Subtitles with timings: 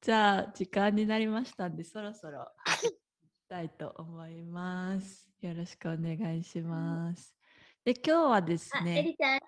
[0.00, 2.40] じゃあ時間になりましたんでそろそろ
[2.82, 2.94] 行き
[3.48, 5.28] たいと思います。
[5.40, 7.34] よろしくお願いします。
[7.84, 9.40] で今日はですねリちゃん。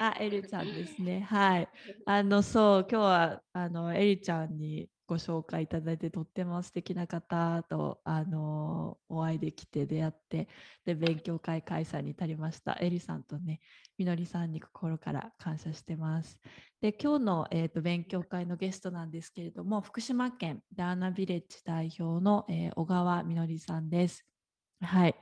[0.00, 1.20] あ、エリちゃんですね。
[1.20, 1.68] はい。
[2.06, 10.48] あの、そう、今日は、あの、エリちゃんにご紹介いただいて、とっても素敵な方と、あの、お会いできて、出会って、
[10.84, 12.76] で、勉強会開催に至りました。
[12.80, 13.60] エリさんとね、
[13.96, 16.38] みのりさんに心から感謝してます。
[16.82, 24.24] で、今日の、えー、と勉強会のゲストなんですけれども、福島県ダーナビレッジ代表の、えー小川みのりさんです。
[24.80, 25.16] はい。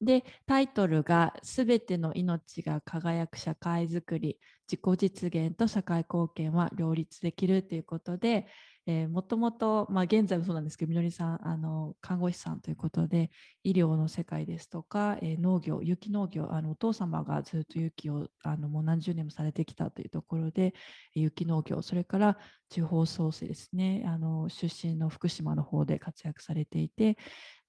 [0.00, 4.38] で、タイトルが「すべての命が輝く社会づくり
[4.70, 8.46] 自己実現と社会貢献は両立できる」ということで、
[8.90, 13.30] えーもともと、まあ、現在もそうなんですけどみのりさんあの看護師さんということで
[13.62, 20.74] 医療の世界ですとか、えー農業有機農業あのお父様がずっと有機をあのもう何十年もされてきたというところで
[21.14, 24.04] 有機農業それから地方創生ですね。
[24.06, 27.16] あの出身の福島の方で活躍されていて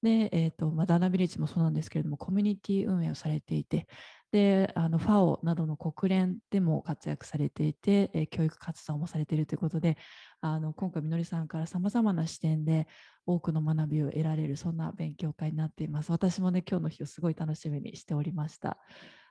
[0.02, 3.88] で、えーとまあ、ダーナビレッジもそうなんですけれどもコミュニティ運営をされていて
[4.32, 9.98] であの FAO などの国連でも活躍されていて、えー教育活動もされているということで
[10.40, 12.88] あの今回みのりさんからさまざまな視点で
[13.26, 18.78] 多くの学びを得られるそんな勉強会になっています私もね今日の日をすごい楽しみにしておりました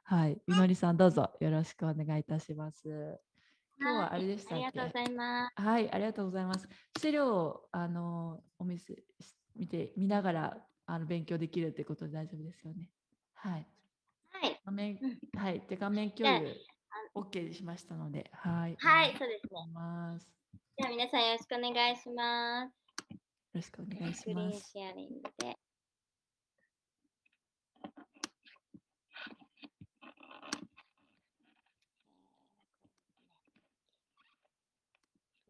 [0.04, 3.20] はいみのりさんどうぞよろしくお願いいたします
[3.80, 5.62] 今日はあれでしたありがとうございます。
[5.62, 6.68] はい、ありがとうございます。
[7.00, 12.90] 資料をあのお見せし見て見ながらあの勉強できるということで大丈夫ですよね。
[13.32, 13.66] はい。
[14.40, 14.60] はい。
[14.64, 16.56] 画面うんはい、で画面共有
[17.14, 18.76] OK しましたので、はい。
[18.78, 19.60] はい、おそうですね。
[20.78, 22.80] じゃあ皆さんよろしくお願いします。
[23.52, 24.70] ろしくお願いします。
[24.70, 25.56] シェアリングで。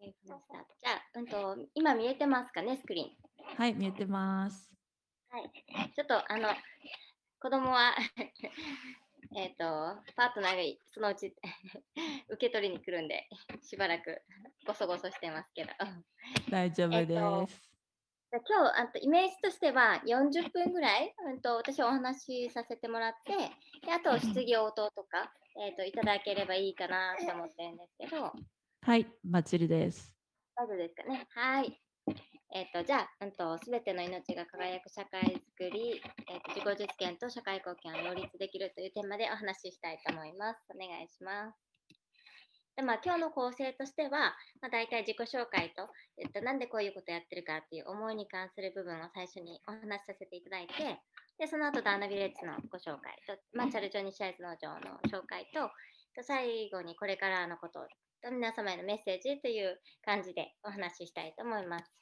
[0.02, 3.56] じゃあ、うんと、今見えてますかね、スクリーン。
[3.56, 4.70] はい、見えてます。
[5.28, 5.50] はい。
[5.94, 6.48] ちょっと、あの、
[7.40, 7.94] 子供は、
[9.34, 9.64] えっと、
[10.14, 11.34] パートナーがそのうち
[12.28, 13.28] 受け取りに来るんで、
[13.62, 14.22] しばらく
[14.66, 15.70] ごそごそしてますけど。
[16.50, 17.70] 大丈夫えっとです。
[18.30, 23.36] で今日あとイメージとしては40分ぐらい、うん、と私はお話しさせてもらって
[23.84, 28.32] であと質疑応答とか、えー、といただければいいかなと思ってるんですけど
[28.82, 30.16] はい、バッチリです。
[30.54, 31.82] 大丈夫ですかねはい。
[32.52, 40.60] えっ、とじゃあ、うん、と全ての命が輝く社会づくり、えー、と自己実現と社会貢献を両立できるというテーマでお話ししたいと思います。
[40.74, 41.70] お願いします。
[42.76, 50.98] でまあ、今日の構成としては、まあ、大体自己紹介と、えっと、なんでこういうことやってるかっていう思いに関する部分を最初にお話しさせていただいて、
[51.38, 55.70] でその後ダーナビレッジのご紹介と、まあ、チャルジョニシャイズ農場の紹介と、
[56.16, 57.80] と最後にこれからのこと
[58.22, 61.99] と皆様へのメッセージという感じでお話ししたいと思います。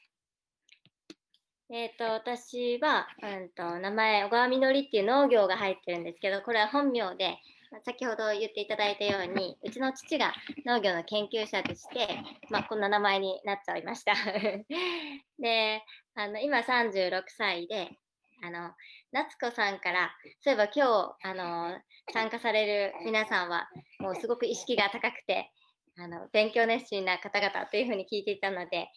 [1.71, 7.37] えっ、と、私は、うんと、名前、小川みのりっていう農業が入ってるんですけど、これは本名で、
[7.84, 10.33] 先ほど言っていただいたように、うちの父が
[10.65, 12.09] 農業の研究者として、
[12.49, 14.15] まあ、こんな名前になっちゃいました。
[15.39, 15.84] で、
[16.15, 17.91] あの今36歳で、
[18.43, 18.73] あの
[19.12, 21.78] 夏子さんから、そういえば今日あの
[22.15, 23.69] 参加される皆さんは、
[23.99, 25.53] もうすごく意識が高くて、
[25.99, 28.89] あの勉強熱心な方々というふうに聞いていたので、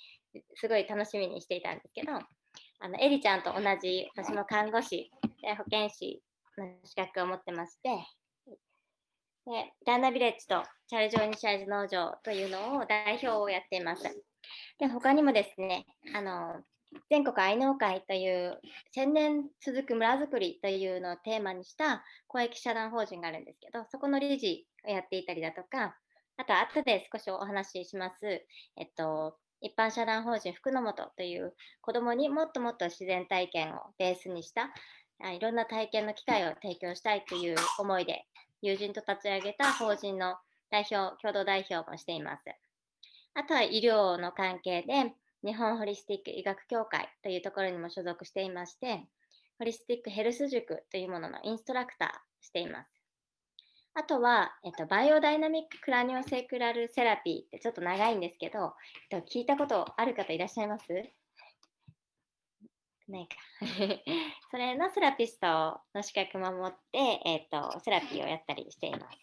[0.55, 2.13] すごい楽しみにしていたんですけど、
[2.81, 5.11] あのエリちゃんと同じ、私も看護師、
[5.41, 6.21] で保健師
[6.57, 7.89] の資格を持ってまして、
[9.45, 14.03] でダーナビレッジとチャルジョーニシャイズ農場というのを代表をやっています。
[14.79, 16.61] で他にもですね、あの
[17.09, 18.59] 全国愛農会という
[18.95, 25.95] 1000年続く村づくりというのをテーマにした公益社団法人があるんですけど、そこの理事をやっていたりだとか、
[26.37, 28.45] あと後で少しお話しします、
[28.77, 34.69] えっと、一般社団法人福の本という子どもにもっともっと自然体験をベースにした
[35.31, 38.25] いろんな体験の機会を提供したいという思いで
[38.61, 40.35] 友人と立ち上げた法人の
[40.71, 42.43] 代表、共同代表もしています。
[43.33, 45.13] あとは医療の関係で
[45.43, 49.05] 日本ホリスティック医学協会というところにも所属していまして、
[49.57, 53.00] ホリスティックヘルス塾というもののインストラクターしています。
[53.93, 58.73] あとは、えっと、バイオダイナミッククラニオセイクラルセラピーってちょっと長いんですけど、
[59.11, 60.87] えっと、聞いたことある方いらっしゃいます？
[63.09, 63.35] ないか。
[64.51, 69.17] それのセラピストの資格も持って、えっと、セラピーをやったりしています。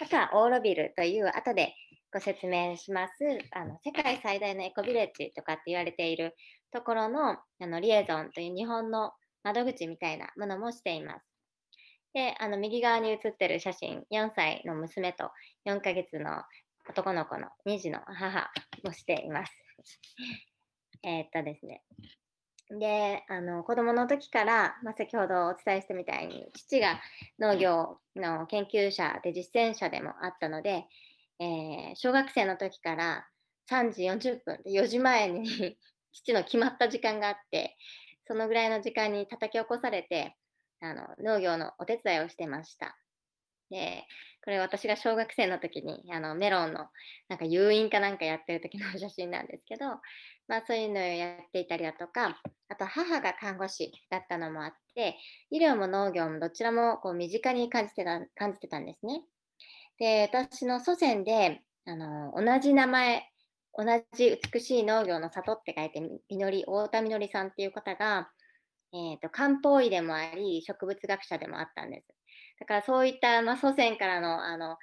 [0.00, 1.74] あとはオーロビルという後で
[2.12, 3.14] ご説明します
[3.50, 6.36] あの世界最大のエコビレッジとかって言われている
[6.70, 9.12] ところのあのリエゾンという日本の
[9.42, 11.27] 窓口みたいなものもしています。
[12.14, 15.30] であの右側に写ってる写真4歳の娘と
[15.66, 16.42] 4ヶ月の
[16.88, 18.50] 男の子の2児の母
[18.86, 19.52] をしています。
[21.02, 21.82] え、っとですね。
[22.70, 27.00] で、あの子供の時から、まあ、先ほどお伝えしたみたいに、父が
[27.38, 30.86] 農業の研究者で実践者でもあったので、
[31.40, 33.26] えー、小学生の時から
[33.70, 35.78] 3時40分4時前に
[36.12, 37.76] 父の決まった時間があって、
[38.26, 40.36] そのぐらいの時間に叩き起こされて、
[40.80, 42.96] あの農業のお手伝いをしてました。
[43.70, 44.04] で、
[44.44, 46.86] これ私が小学生の時にあのメロンの
[47.28, 49.86] なんか誘引かなんかやってる時の写真なんですけど、
[50.46, 55.16] まあそういうのをやっていたりだとか、あと母が看護師だったのもあって、
[55.50, 59.22] 医療も農業もどちらもこう身近に感じてた感じてたんですね。
[59.98, 63.28] で、私の祖先であの同じ名前、
[63.74, 63.84] 同
[64.14, 68.30] じ美しい農業の里って書いて、みのり、太田みのりさんっていう方が、
[68.92, 72.06] え、ー、と、漢方医でもあり、植物学者でもあったんです。
[72.60, 74.76] だからそういった、まあ、祖先からの、あの、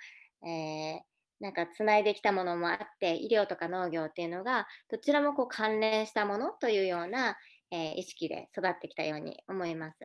[0.47, 0.99] えー、
[1.39, 7.37] なんかつないできたものもあって医療とか農業っていうのがどちらもこう関連したものというような、
[7.71, 9.99] えー、意識で育ってきたように思います。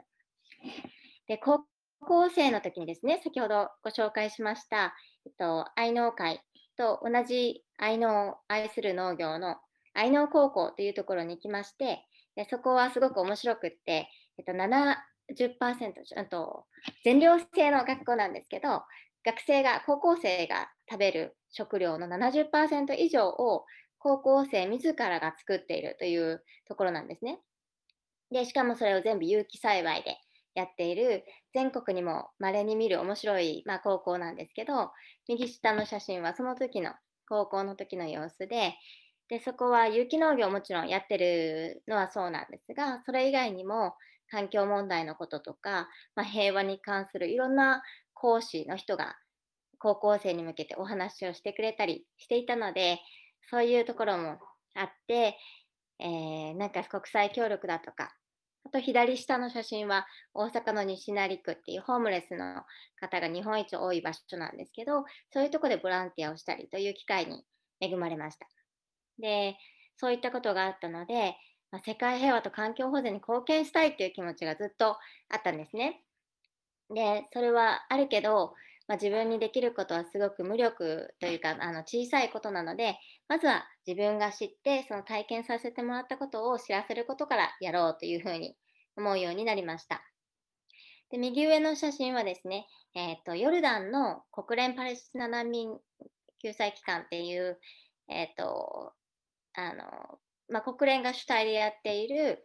[1.29, 1.65] で高
[2.01, 4.95] 校生の時にですね先ほどご紹介しました、
[5.27, 6.43] えっと、愛農会
[6.77, 9.57] と同じ愛農愛する農業の
[9.95, 12.05] 愛農高校というところに行きまして
[12.37, 14.97] でそこはすごく面白くって、えっと、70%
[16.17, 16.67] あと
[17.05, 18.83] 全寮制の学校なんですけど
[19.25, 23.67] 学生が、高校生が食べる食料の70%以上を
[23.99, 27.41] 高校生自らが作っているというところなんですね。
[28.31, 30.17] で、しかもそれを全部有機栽培で
[30.55, 34.91] やっている全国にも稀に見る面白い、まあ、高校なんですけど、
[35.29, 36.95] 右下の写真はその時の
[37.29, 38.75] 高校の時の様子で、
[39.31, 43.95] で、そこは有機農業もちろんやってるのはそうなんですが、それ以外にも
[44.29, 47.83] 環境問題のこととか、まあ、平和に関するいろんな
[48.13, 49.17] 講師の人が
[49.79, 52.99] 高校生に向けてお話をしてくれたりしていたので、
[53.51, 54.39] そういうところも
[54.75, 55.37] あって、
[56.01, 58.13] えー、なんか国際協力だとか、
[58.67, 62.63] あと左下の写真は大阪の西成区っていうホームレスの
[63.01, 67.45] 方が日本一多い場所なんですけど、そういうとこでボランティアをしたりという機会に
[67.81, 68.47] 恵まれました。
[69.21, 69.57] で、
[69.97, 71.37] そういったことがあったので、
[71.71, 74.97] まあ、世界平和と環境保全に貢献したいっていう気持ちがずっと
[75.29, 76.03] あったんですね。
[76.93, 78.55] で、それはあるけど、
[78.89, 82.97] まあ、自分にできることはすごく無力というかあの小さいことなので、
[83.29, 88.57] まずは自分が知って、その体験させてもらったことを知らせることからやろうというふうに
[88.97, 90.03] 思うようになりました。
[91.11, 95.77] で右上の写真はですね、えーと、ヨルダンの国連パレスチナ難民
[96.43, 97.61] 救済機関っていう、
[98.09, 98.93] えーと
[99.55, 100.19] あの
[100.51, 102.45] まあ、国連が主体でやっている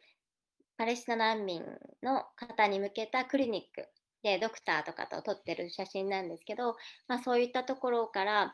[0.77, 1.63] パレスチナ難民
[2.03, 3.87] の方に向けたクリニック
[4.23, 6.75] でドクターとかと撮ってる写真なんですけど、
[7.07, 8.53] まあ、そういったところから、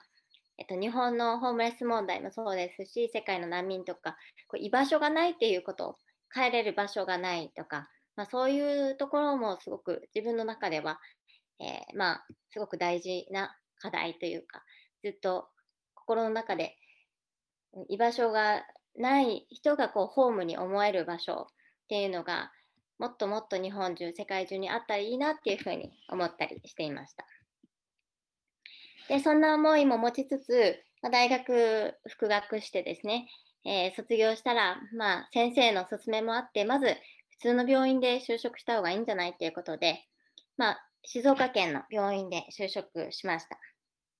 [0.57, 4.17] えっと、日本のホームレス問題もそうですし世界の難民とか
[4.47, 5.97] こう居場所がないっていうこと
[6.33, 10.99] 帰れる場所がないとか、まあ、そういうところもすごく自分の中では、
[11.59, 14.61] えー、まあ、すごく大事な課題というか
[15.03, 15.47] ずっと
[15.95, 16.75] 心の中で
[17.89, 18.63] 居場所が
[18.97, 22.51] ない人がこうホームに思える場所っていうのが
[22.99, 27.25] もっともっと日本中世界中にあったらいいなっていうふうに思ったりしていました。
[29.07, 33.27] でそんな思いも持ちつつ、ま、大学復学してですね、
[33.65, 36.95] えー、卒業したら、まあ、先生の勧めもあってまず
[37.31, 40.05] 普通の病院で就職した方がいいんじゃないっていうことで、
[40.57, 43.57] まあ、静岡県の病院で就職しました。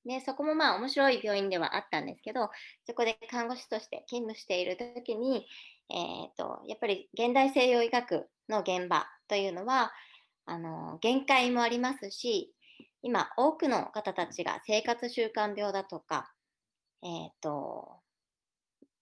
[0.06, 2.50] で、そこもまあ面白い病院ではあったんですけど、
[2.88, 5.46] そこで看護師として勤務している時に、
[5.90, 9.92] えーと、やっぱり現代西洋医学の現場というのは
[10.46, 12.54] あの限界もありますし、
[13.04, 16.32] 今多くの方たちが生活習慣病だとか、
[17.04, 18.00] えーと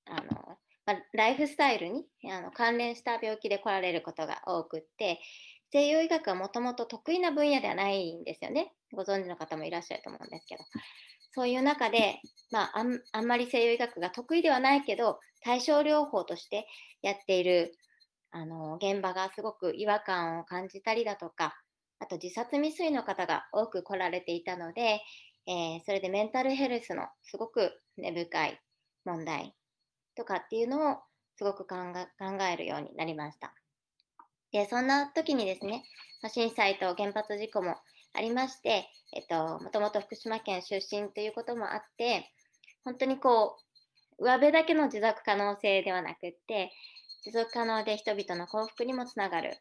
[0.06, 5.20] あのまあ、ライフスタイルにあの関連した病気で来られることが多くって、
[5.72, 8.74] 西洋医学はもともと得意な分野ではないんですよね。
[8.94, 10.64] ご存知の方もいらっしゃると思うんですけど。
[11.32, 12.20] そういう中で、
[12.52, 16.68] まあ、あんあんまり西洋医学が得意ではないけど、対症療法として
[17.02, 17.78] やっている
[18.32, 21.56] あの現場がすごく違和感を感じたりだとか、
[22.00, 25.02] あと自殺未遂の方が多く来られていたので、
[25.48, 28.60] えー、それでメンタルヘルスのすごく根深い
[29.06, 29.56] 問題
[30.16, 30.98] とかっていうのを
[31.38, 31.76] すごく考
[32.52, 33.54] えるようになりました。
[34.52, 35.84] で、そんな時にですね、
[36.28, 37.76] 震災と原発事故も
[38.14, 42.30] ありまして、えっと、もともと福島県出身ということもあって、
[42.84, 43.58] 本当にこ
[44.20, 46.72] う、上辺だけの持続可能性ではなくって、
[47.24, 49.58] 持続可能で人々の幸福にもつながる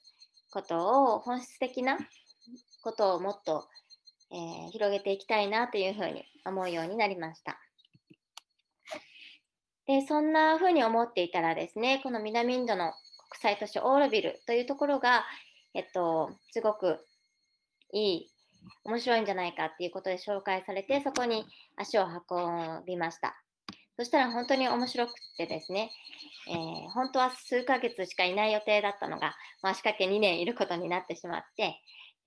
[0.51, 1.99] ことを、本質的な
[2.83, 3.69] ことをもっと、
[4.31, 7.59] えー、広げていきたいなというふうに思うようになりました。
[9.87, 12.93] で、そんな風に思っていたらですね、この南インドの
[13.31, 15.25] 国際都市オーロビルというところが、
[15.75, 16.99] えっと、すごく
[17.93, 18.31] いい、
[18.85, 21.45] 面白いんじゃないかっていうことで紹介されて、そこに
[21.77, 23.43] 足を運びました。
[23.97, 25.91] そしたら本当に面白くてですね、
[26.49, 31.81] えー、本当は数ヶ月しかいない予定だったのが、まあ、仕掛け2年いることになってしまって、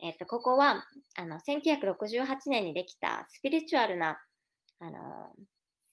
[0.04, 0.84] えー、とここは
[1.16, 4.20] あの1968年にできたスピリチュアルな
[4.80, 4.92] あの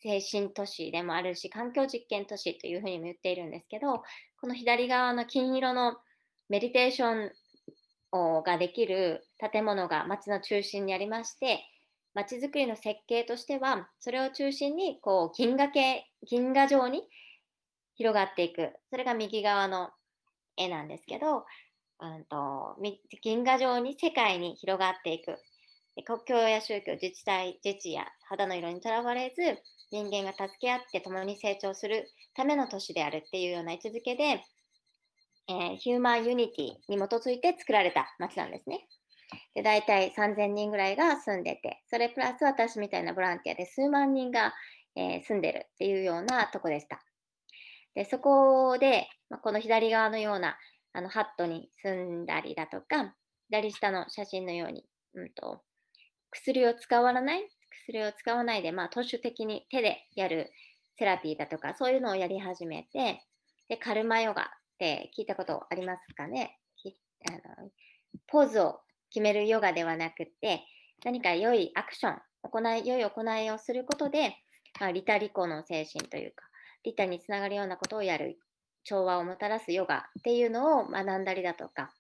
[0.01, 4.03] 精神都市でもあるし、環境実験都市というふうにも言っているんですけど、
[4.41, 5.97] この左側の金色の
[6.49, 7.33] メディテーション
[8.13, 11.65] ができる建物が街の中心にありまして、
[12.15, 17.03] 街づくりの設計としては、それを中心にこう銀河系、銀河状に
[17.95, 18.73] 広がっていく。
[18.91, 19.91] それが右側の
[20.57, 21.45] 絵なんですけど、
[22.01, 22.77] うんと、
[23.23, 25.39] 銀河状に世界に広がっていく。
[26.05, 29.61] 国境や宗教、自治体、自治や肌の色にとらわれず、
[29.91, 34.45] 人間が助け合って共に成長するための都市であるっていうような位置づけで、
[35.49, 38.87] えー、ヒューマンユニティに基づいて作られた街なんですね。
[39.55, 44.53] で、大体3000人ぐらいが住んでて、それプラス私みたいなボランティアで数万人が、
[44.95, 47.01] えー、住んでるっていうようなとこでした。
[47.95, 50.57] で、そこで、まあ、この左側のような
[50.93, 53.15] あのハットに住んだりだとか、
[53.49, 55.63] 左下の写真のように、うんと、
[56.31, 57.49] 薬を使わない
[57.87, 60.53] 薬を使わないで、まあ、投手的に手でやる
[60.99, 63.23] セラピーだとか、そういうのをやり始めて、
[63.69, 66.57] で、カルマヨガって聞いたことありますかね？
[67.29, 67.71] あの
[68.29, 68.79] ポーズを
[69.11, 70.63] 決めるヨガではなくて、
[71.05, 74.37] 何か良いアクション、行い、良い行いをすることで、
[74.81, 76.45] まあ、リタリコの精神というか、
[76.85, 78.39] リタにつながるようなことをやる、
[78.85, 81.91] 調和をもたらすヨガっていうのを学んだりだとか、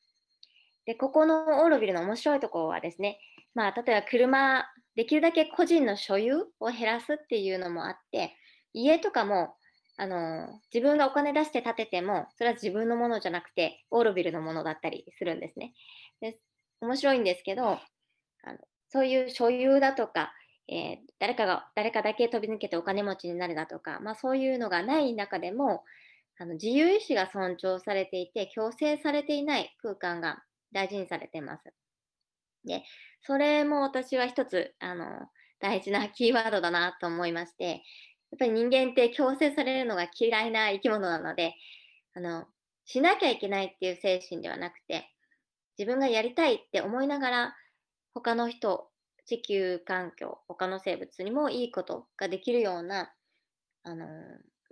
[0.86, 3.18] で、ここのオーロビルの面白いところはですね、
[3.54, 8.36] まあ、例えば車、できるだけ個人の所有を減らすっていうのもあって、
[8.72, 9.54] 家とかも、
[10.00, 15.74] あの自分がお金出して建てても、それは自分のものじゃなくて、オーロビルのものだったりするんですね。
[16.20, 16.38] で
[16.80, 20.32] 面白いんですけど、あのそういう所有だとか、
[20.68, 25.82] えー、誰かが、誰かだけ飛び抜けてお金持ちになるだとか、まあそういうのがない中でも、
[26.38, 31.64] あの自由意志が尊重されていて、強制されていない空間が大事にされています。
[32.64, 32.84] で、
[33.22, 35.26] それも私は一つ、あの、
[35.58, 37.82] 大事なキーワードだなと思いまして、
[38.30, 41.54] やっぱり人間って強制されるのが嫌いな生き物なので、
[42.14, 42.46] あの、
[42.84, 45.10] しなきゃいけないっていう精神ではなくて、
[45.78, 47.56] 自分がやりたいって思いながら、
[48.14, 48.90] 他の人、
[49.26, 53.12] 地球環境、他の生物にもいいことができるような、
[53.84, 54.06] あの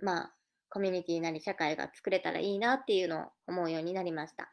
[0.01, 0.33] まあ、
[0.69, 4.51] コミュニティなり社会が作れたらいいなっていうのを思うようになりました。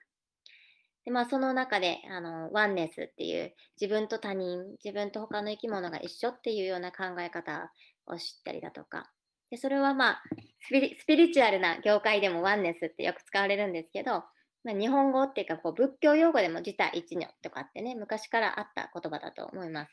[1.04, 7.72] で、まあ、その中で、あの、ワンネスっていう自分と他人、自分と他の生き物が一緒っていうような考え方
[8.06, 9.10] を知ったりだとか、
[9.50, 10.22] でそれはまあ
[10.66, 14.24] スピリ、スピリチュアルな業界でもワンネスってよく使われるんですけど、
[14.64, 19.92] まあ、日本語っていうかこう仏教用語でも自他一如とかってね、昔からあった言葉だと思います。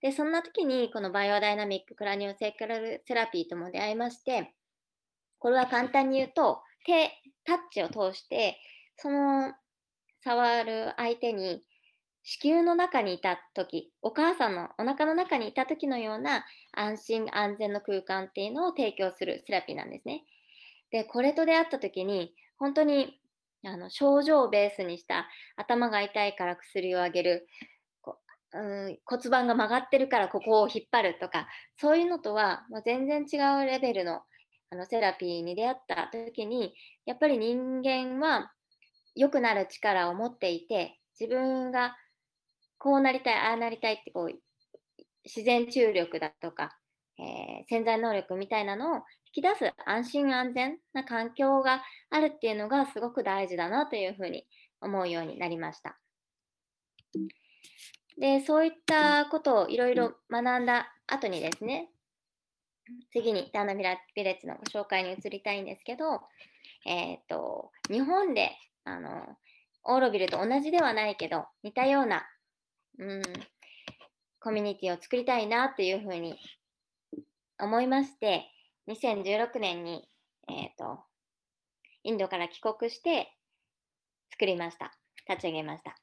[0.00, 4.54] で、そんな時にこのバイオダイナミッククラニオセイクラルセラピーとも出会いまして、
[5.38, 7.10] これは簡単に言うと、手、
[7.44, 8.58] タッチを通して、
[8.96, 9.52] その
[10.24, 11.62] 触る相手に
[12.30, 20.24] 子宮の中にいた時、お母さんのお腹の中にいた時のような安心安全の空間っていうのを提供するセラピーなんですね。
[20.90, 23.18] で、これと出会った時に、本当に
[23.64, 27.48] あの症状をベースにした頭が痛いから薬をあげる、
[28.52, 28.58] う
[28.90, 34.20] ん、骨盤が曲がってるからここを引っ張るとか、そういうのとはもう全然違うレベルの
[34.70, 36.74] あのセラピーに出会った時に、
[37.06, 38.52] やっぱり人間は
[39.14, 41.96] 良くなる力を持っていて、自分が
[42.78, 44.34] こうなりたい、ああなりたいってこう、
[45.24, 46.76] 自然注力だとか、
[47.18, 49.02] えー、潜在能力みたいなのを引
[49.34, 54.46] き出す安心安全な環境があるっていうのがすごく大事だなというふうに
[54.80, 55.98] 思うようになりました。
[58.16, 61.90] で、そういったことをいろいろ学んだ後にですね、
[63.12, 66.22] 次にダーナミラビレッジのご紹介に移りたいんですけど、
[66.86, 68.52] えっ、ー、と、日本で
[68.88, 69.36] あの、
[69.84, 72.26] オーロビルと同じではないけど、似たような、
[72.98, 73.22] うん、
[74.40, 76.36] コミュニティを作りたいなっていうふうに
[77.60, 78.46] 思いまして、
[78.88, 80.08] 2016年に、
[80.48, 81.00] えっ、ー、と、
[82.04, 83.32] インドから帰国して
[84.32, 84.92] 作りました。
[85.28, 85.96] 立ち上げました。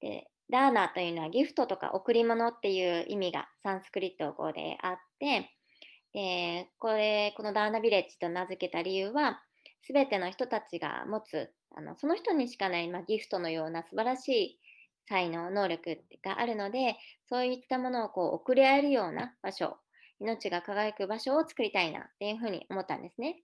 [0.00, 5.50] で、ダーナというのはギフトとか贈り物っていう意味がサンスクリット語であって、
[6.12, 9.40] で、これ、このダーナビレッジと名付けた理由は、
[9.82, 14.59] すべての人たちが持つあのその人にしかない、まあ、ギフトのような素晴らしい
[15.10, 16.96] 才能、能力があるので、
[17.28, 19.76] そういったものをこう送り合えるような場所、
[20.20, 23.42] 命が輝く場所を作りたいなっていうふうに思ったんですね。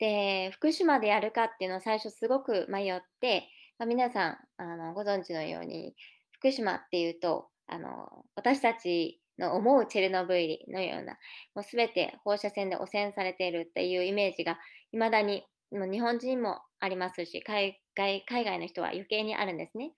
[0.00, 3.48] で、福島でやるかっていうのは最初すごく迷って、
[3.78, 5.94] まあ、皆さんあのご存知のように、
[6.32, 11.16] 福島っていうと、あの私たちの思うチェルノブイリのような、
[11.54, 14.58] もうすべて放射線で汚染されているっていうイメージが、
[14.90, 19.92] いまだにもう日本人もありますし海外、海外の人は余計にあるんですね。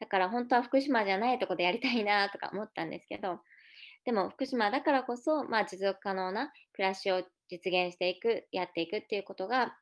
[0.00, 3.40] だから本当は福島じゃないとこでやりたいなとか思ったんですけど、
[4.04, 9.74] でも福島だからこそ、まあ、持続可能な暮らしを実現していく、やっていくっていうことが、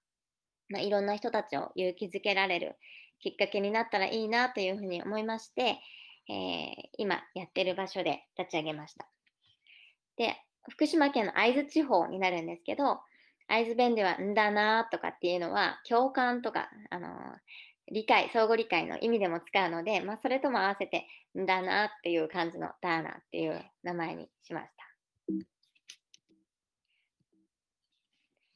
[0.71, 2.77] まあ、いろんな人たちを勇気づけられる
[3.21, 5.79] きっかけになったらいいなというふうに思いまして、
[6.29, 9.07] えー、今やってる場所で立ち上げました。
[10.17, 10.37] で、
[10.71, 13.01] 福島県の会津地方になるんですけど、
[13.47, 17.11] 会津弁ではんだなとかっていうのは共感とか、あのー、
[17.91, 21.07] 理解、相互理解の意味でも使うので、まあ、それとも合わせて
[21.39, 24.85] んだなっていう感じのダーナっていう名前にしました。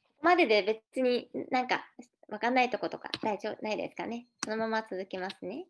[0.02, 1.86] ここまでで別になんか
[2.28, 4.26] わかんないとことか大丈夫ないですかね。
[4.44, 5.66] そのまま続きますね。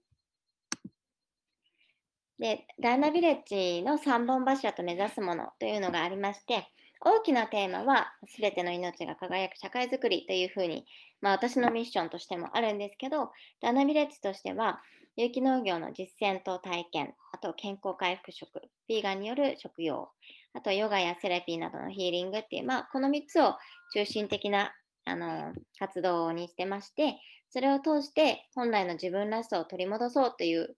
[2.39, 6.69] で、ダーナビレッジの3本柱と目指すものというのがありまして、
[7.01, 10.85] 大きなテーマは、すべての命が輝く社会づくりというふうに、
[11.21, 14.81] まあ、私のミッションとしてもあるんですけど、ダナビレッジとしては、
[15.17, 18.49] 有機農業の実践と体験、あと健康回復食、
[18.89, 20.11] ヴィーガンによる食用、
[20.55, 23.57] あとヨガやセラピーなどのヒーリングっていう、まあ、この3つを
[23.95, 24.73] 中心的な
[25.05, 27.19] あの活動にしてまして、
[27.51, 30.77] それを通して本来の自分らしさを取り戻そうという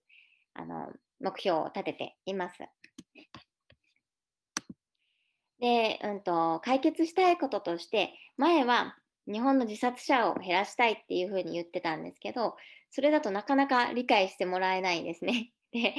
[0.53, 0.87] あの
[1.19, 2.57] 目標を立てています。
[5.59, 8.97] で、うんと、解決したいこととして、前は
[9.31, 12.55] 日本の自殺者を減らしたいっていうふうに言ってたんですけど、
[12.91, 15.51] それだとなかなか理解してもらえないんですね。
[15.71, 15.95] で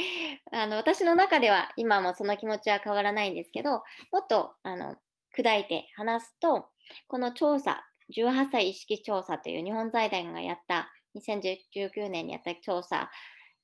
[0.52, 4.96] あの私の中では今もその気持ちは変わらないんですけど、もっとあの
[5.36, 6.68] 砕いて話すと、
[7.08, 7.82] この調査、
[8.14, 13.10] 18歳意識調査という日本財団がやった2019年にやった調査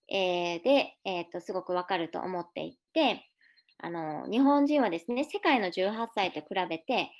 [0.08, 3.26] えー、で、えーと、すごくわかると思っていて
[3.78, 7.10] あの日本人はですね世界の18歳と比べて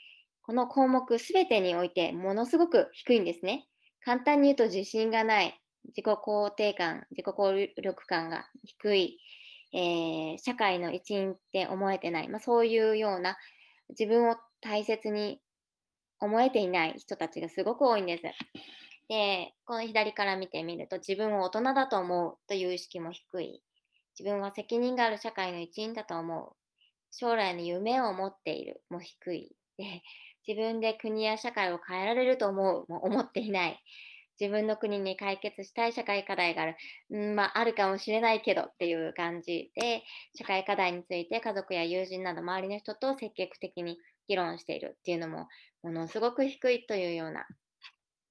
[0.49, 3.67] この項目すべてにおいてものすごく低いんですね。
[4.03, 9.19] 簡単に言うと自信がない自己肯定感自己効力感が低い、
[9.75, 13.37] えー、社会の一員って思えてない、まあ、そういうような
[13.91, 15.39] 自分を大切に
[16.19, 18.23] 思えていない人たちがすごく多いんです。
[19.11, 23.63] で、この左から見てみると、自分を大人だと思うという意識も低い。
[24.19, 26.53] 自分は責任がある社会の一員だと思う。
[27.11, 29.55] 将来の夢を持っているも低い。
[30.49, 33.79] 自分で国や社会を変えられると思うも思っていない。
[34.41, 36.77] 自分の国に解決したい社会課題がある。
[37.11, 40.05] うんまあ、あるかもしれないけどっていう感じで、
[40.37, 45.49] 社会課題について家族や友人など周りの人と積極的に議論しているっていうのも、
[45.83, 47.47] ものすごく低いというような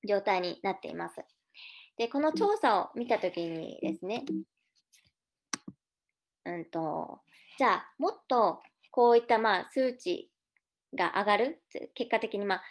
[0.08, 1.22] 状態になっています。
[1.98, 4.24] で、この調査を見たときにですね、
[6.46, 7.20] うんと、
[7.58, 10.32] じゃあ、もっとこういったまあ数値
[10.96, 11.62] が上がる、
[11.96, 12.64] 結果的にまあ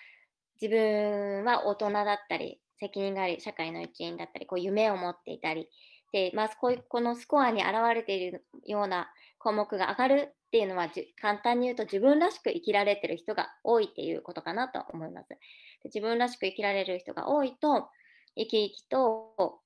[0.61, 5.68] 自分は大人だったり、責任があり、社会の一員だったり、こう夢を持っていたり、
[6.12, 10.88] で、まあ、こうこのスコアに表れているような項目が上がるっていうのは、
[11.20, 15.29] 簡単に言うと自分らしく生きられてる人が多いっていうことかなと思います。
[15.29, 15.38] で
[15.85, 17.88] 自分らしく生きられる人が多いと、
[18.37, 19.61] 生き生きと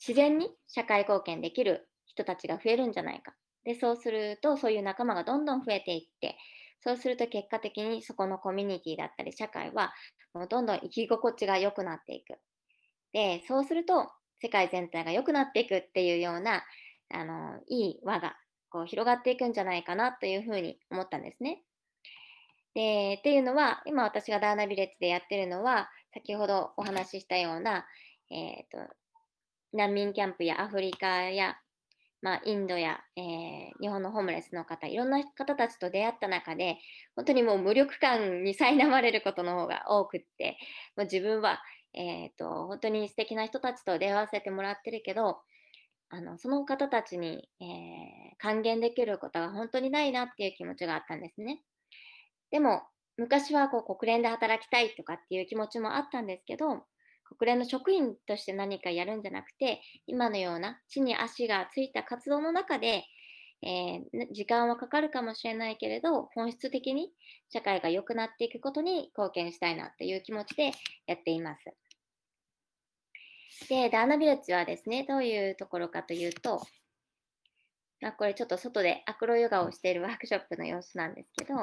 [0.00, 3.34] 自然に社会貢献できる人たちが増えるんじゃないか。
[3.64, 6.36] で、そうすると、そういう仲間がどんどん増えていって、
[6.80, 9.92] そうすると結果的にそこのコミュニティだったり社会は
[10.34, 12.38] もうどんどん生き心地が良くなっていく。
[13.12, 16.64] で、そうすると世界全体が良くなっていくっていうような、
[17.12, 18.36] あの、いい輪が
[18.70, 21.62] こう広がっていくんじゃないかなというふうに思ったんですね。
[22.74, 27.86] で、っていうのは、今私がダーナビレッジでやってるのは、先ほどお話ししたような、
[28.30, 28.94] えーと、
[29.72, 31.56] 難民キャンプやアフリカや、
[32.22, 36.76] まあ、インドや、えー、日本のホームレスの方、いろんな方たちと出会った中で、
[37.16, 40.58] 本当にもう無力感に苛まれることの方が多くって、
[40.96, 41.62] もう自分は、
[41.94, 45.38] えーと、本当に素敵な人たちと出会わせてもらってるけど、
[46.12, 47.66] あのその方たちに、えー、
[48.38, 51.62] 還元できることが本当にないなっていう気持ちがあったんですね。
[52.50, 52.82] でも、
[53.16, 56.84] 昔はこう国連で働きたいとかっていう気持ちもあったんですけど、
[57.38, 63.04] 国連の職員として何かやるんじゃなくて、今のような地に足がついた活動の中で、
[63.62, 67.12] えー、時間はかかるかもしれないけれど、本質的に
[67.50, 70.72] 社会が良くなっていくことに貢献したいなっていう気持ちで
[71.06, 71.64] やっています。
[73.68, 76.62] で、ダーナビレッジはですね、どういうところかというと、
[78.00, 81.54] まあ、これちょっと外でアクロヨガをしているワークショップの様子なんですけど、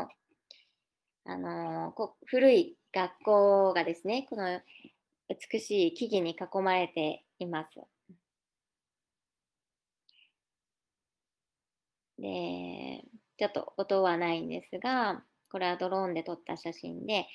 [1.30, 4.62] あのこ古い学校がですね、この
[5.30, 7.80] 美しい木々に囲まれています。
[12.20, 13.04] で、
[13.38, 17.28] ちょっと音はないんですが、これはドローンで撮った写真で、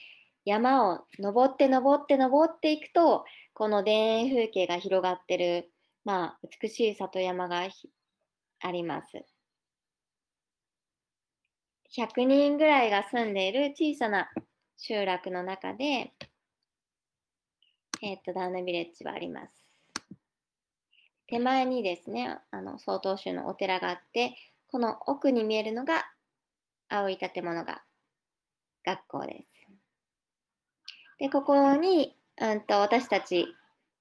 [0.44, 3.24] 山を登って登って登っていくと、
[3.54, 5.70] この田園風景が広がってる、
[6.04, 7.68] まあ、美しい里山が
[8.60, 9.24] あります。
[11.94, 14.30] 100人ぐらいが住んでいる小さな
[14.78, 16.12] 集落の中で、
[18.04, 19.54] えっ、と、ダウンビレッジはあります。
[21.28, 24.34] 手前にですね、あの、曹洞宗のお寺があって、
[24.66, 26.10] この奥に見えるのが
[26.88, 27.84] 青い建物が
[28.84, 29.52] 学校です。
[31.18, 33.46] で、ここに、うんと、私たち、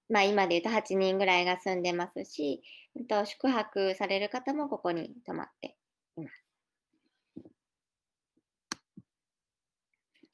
[0.10, 2.64] まあ今で言うと8人ぐらいが住んでますし、
[2.96, 5.78] うんと、宿泊される方もここに泊まって
[6.18, 6.44] います。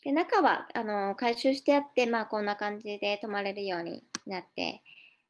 [0.04, 4.82] で中はあの回収してあって、まあ、こんな感じで泊まれるようになって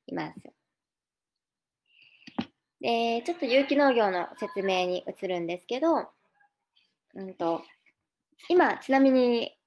[0.08, 0.39] います。
[2.80, 6.10] でちょっと有機農業の説明に移るんですけど、
[7.15, 7.63] うんと、
[8.49, 9.58] 今、ちなみに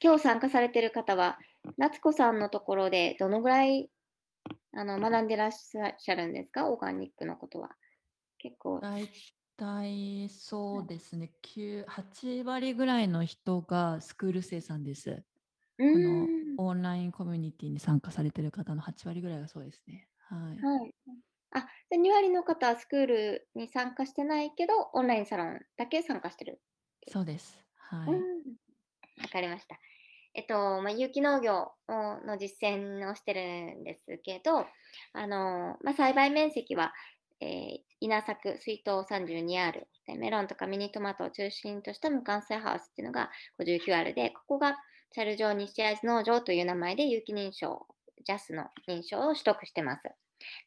[0.00, 1.38] 今日参加されてる方は、
[1.76, 3.90] 夏子さんのところでどのぐらい
[4.72, 7.70] あの学んでらっしゃるんですか、オーガニックのことは。
[8.38, 8.80] 結構。
[9.56, 11.32] 体そうですね、
[11.86, 15.24] 8割ぐらいの人がスクール生さんです。
[15.92, 20.08] このオンラインコミュニティに参加されている方の8割ぐらいがそうですね。
[20.18, 20.56] はい。
[20.58, 20.94] はい、
[21.52, 26.60] あ、で2割の方はスクールに参加してないけど、オンラインサロンだけ参加してる。
[27.08, 27.58] そうです。
[27.76, 28.10] はい。
[28.10, 29.78] わかりました。
[30.34, 34.66] えっと、まあ、有機農業の実践をしてるんですけど、
[35.14, 36.92] あの、まあ、栽培面積は、
[37.40, 39.72] えー、稲作、水筒 32R
[40.06, 44.76] で、メロンとかミニトマトを中心とした無感染ハウスっていうのが 59R で、ここが
[45.12, 47.86] チャル城西会津農場という名前で有機認証、
[48.24, 50.02] ジャスの認証を取得してます。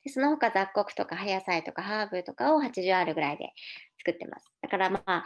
[0.03, 3.53] でその他雑穀とか葉野菜とかハーブとかを 80R ぐらいで
[3.99, 4.51] 作ってます。
[4.61, 5.23] だからまあ、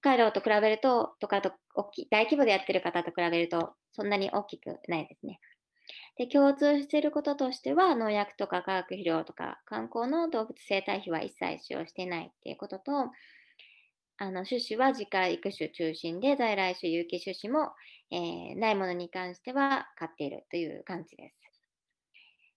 [0.00, 5.40] 北海道と比べると、とかと大き大規模でやってる方と比べると、そんなに大きくないですね。
[6.16, 12.92] で共通していることとしては、農薬とか化学肥料とか観光の動物生態費は一切使用していないっていうことと、
[14.18, 17.72] あの種子は自家育種中心で、在来種、有機種子も、
[18.10, 21.46] えー、ないものに関しては買っているという感じです。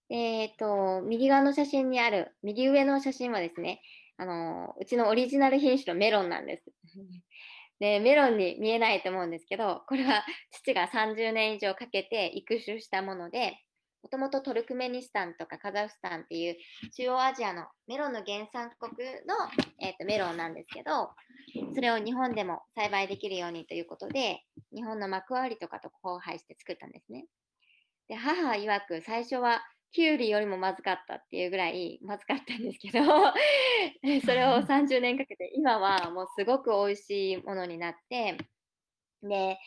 [0.09, 3.81] えっ、ー、と、右側の写真にある、右上の写真はですね、
[4.17, 6.63] あの、うちのオリジナル品種のメロンなんです。
[7.79, 13.57] で、メロンに見えないと思うんですけど、これは 父が30年以上かけて育種したもので、
[14.01, 16.57] もともとトルクメニスタンとかカザフスタンっていう
[16.95, 18.93] 中央アジアのメロンの原産国
[19.25, 19.35] の、
[19.81, 21.11] えーと、メロンなんですけど、
[21.73, 27.25] それを日本でも栽培できるようにということで、日本の幕張とかと交配して作ったんですね。
[28.09, 32.99] で母曰く最初はキュウリよりもまずかったっていうぐらいまずかったんですけど
[34.25, 38.37] それを 30年かけて今はもうすごく美味しいものになって
[39.23, 39.57] で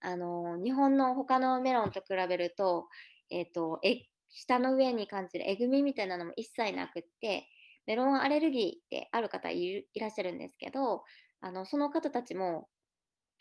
[0.00, 2.88] あの日本の他のメロンと比べると,、
[3.30, 7.48] えーと、え下の上に感じるえぐみみたいなのも一切なくって
[7.86, 11.04] メロンアレルギーってある方いらっしゃるんですけど
[11.40, 12.68] あのその方たちも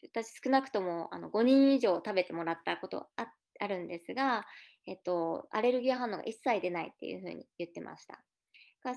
[0.03, 3.27] 私少なくともあの5人以上食べてもらったことあ
[3.59, 4.45] あるんですが
[4.87, 8.23] えっと、アレルギー反応が一切出ないっていうふうに言ってました。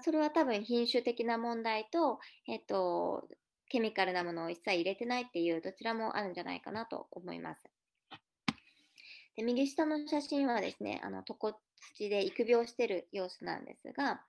[0.03, 2.19] それは多分品種的な問題と、
[2.49, 3.29] えっと、
[3.69, 7.63] ケミカルなものを一切入れてないっていうどちらもあるんじゃないかなと思います。
[9.37, 11.59] で右下の写真はですね、あの床
[11.97, 14.23] 土で育苗してる様子なんですが、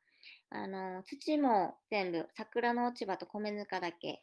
[0.50, 4.22] あの土も全部桜の落ち葉と米ぬかだけ。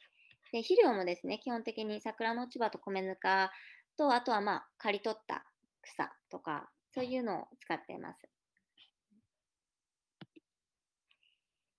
[0.53, 3.53] で肥料もですね、基本的に桜の落ち葉と米ぬか
[3.97, 5.47] と、あとはまあ刈り取った
[5.83, 8.21] 草とかそういうのを使っています。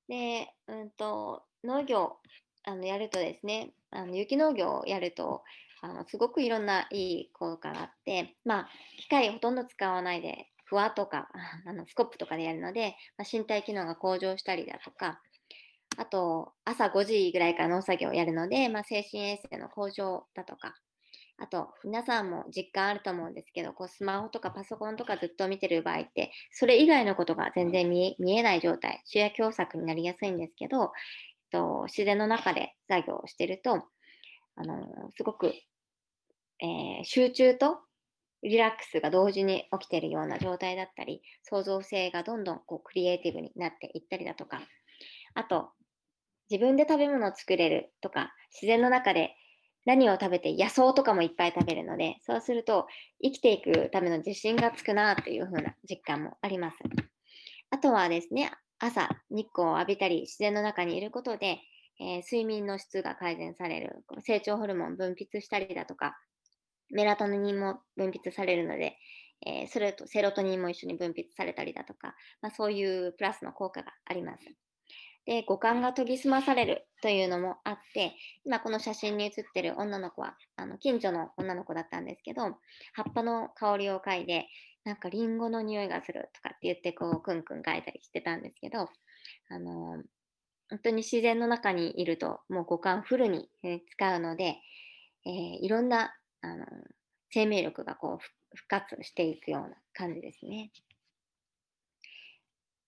[0.07, 2.17] で、うんと、農業
[2.63, 5.43] あのやるとですね、あの有農業をやると、
[5.81, 11.29] あのすごくいろんないい効果があって、まあ、機械ほとんど使わないで、ふわとか
[11.65, 15.21] あのスコップとかでやるので、まあ、身体機能が向上したりだとか、
[15.97, 20.73] あと、朝5時ぐらいから農作業をやるので、まあ、精神衛生の向上だとか、
[21.43, 30.89] あと、皆さんも実感あると思うんですけど、こうスマホとかパソコンとかずっと見てる場合って、それ以外のことが全然見えない状態、主役共作になりやすいんですけど、えっ
[31.51, 33.83] と、自然の中で作業をしてると、
[34.55, 35.47] あのすごく、
[36.61, 37.79] えー、集中と
[38.41, 44.61] リラックスが同時に起きているような状態だったり、創造性がどんどんこうクリエイティブになっていったりだとか、
[45.33, 45.71] あと、
[46.49, 49.35] 自分で食べ物を作れるとか、自然の中で
[49.85, 52.87] 何を食べて野草とかもいっぱい食べるので、そうすると
[53.21, 56.77] 生きていくための自信がつくなというふうな実感もあります。
[57.69, 61.59] あとはですね、朝日光を浴びたり自然の中にいることで、
[61.99, 66.17] えー、睡眠の質が改善される、成長ホルモン分泌したりだとか、
[66.89, 68.97] メラトニンも分泌されるので、
[69.45, 74.45] えー、それとセロトニンも一緒に分泌されたりだとか、まあ、そういうプラスの効果があります。
[75.25, 78.13] で、五感が研ぎ澄まされるというのもあって、
[78.45, 82.57] 今この写真に写ってる女の子は、あの近所の女の子だったんですけど、
[82.93, 84.47] 葉っぱの香りを嗅いで、
[84.83, 88.89] なんかリンゴの匂いがするとかって言って、こう、くんくん嗅いだりしてたんですけど、
[89.49, 90.03] あのー、
[90.69, 93.49] 本当に自然の中にいると、もう五感フルに
[93.91, 94.57] 使うので、
[95.25, 95.31] えー、
[95.61, 96.67] いろんな、あのー、
[97.29, 100.71] 生命力がこう復活していくような感じですね。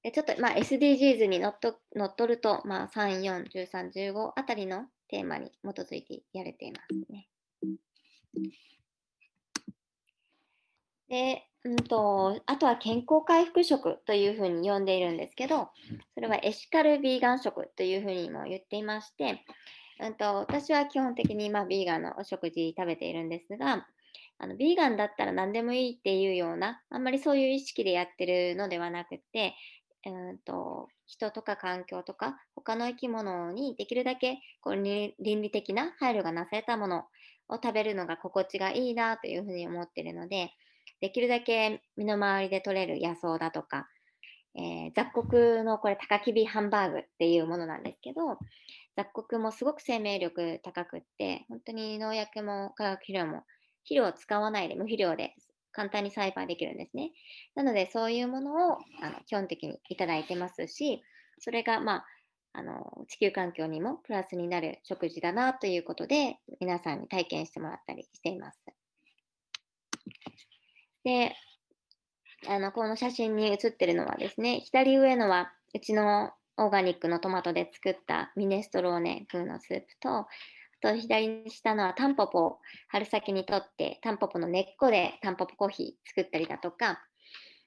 [0.06, 7.28] でちょっと、まあ、SDGs にのっと乗っ取ると、まあ、3、4、13、15あたりのテーマに基づいてやれていますね。
[11.10, 15.70] で、うんと、あとは健康回復食というふうに呼んでいるんですけど、
[16.14, 19.44] それはエシカルビーガン食というふうにも言っていまして、
[20.00, 23.88] うんと、私は基本的に、まあ、ビーガンのお食事食べているんですが、
[24.38, 29.56] あのビーガンだったら何でもいいっていうような、あんまりそういう意識でやってるのではなくて、
[30.06, 37.06] うんと人とか環境とか他の生き物にできるだけこう倫理的な配慮がなされたもの
[37.50, 40.52] を食べるのが心地がいいなというふうに思っているので
[41.02, 43.88] できるだけ身の回りで取れる野草だとか、
[44.56, 48.38] えー、雑穀のこれ高きびハンバーグっていうものなんですけど
[48.96, 53.44] 雑穀もすごく生命力高くって本当に農薬も化学肥料も
[53.84, 55.36] 肥料を使わないで無肥料で
[55.76, 57.12] 簡単に栽培できるんですね。
[57.54, 61.04] なので、そういうものをあの基本的にいただいてますし、
[61.40, 62.06] それが、まあ、
[62.54, 68.60] あの地球環境にもプラスになる食事だなということで、皆さんに体験してもらったりしています。
[71.04, 71.36] で、
[72.48, 80.28] あのこの写真に写ってるのはですね、左上のはうちのオーガニックのトマトで作ったミネストローネ風のスープと、
[80.86, 87.00] と左に下のはタンポポを春先にとって、タンポポの根っこでタンポポコーヒー作ったりだとか、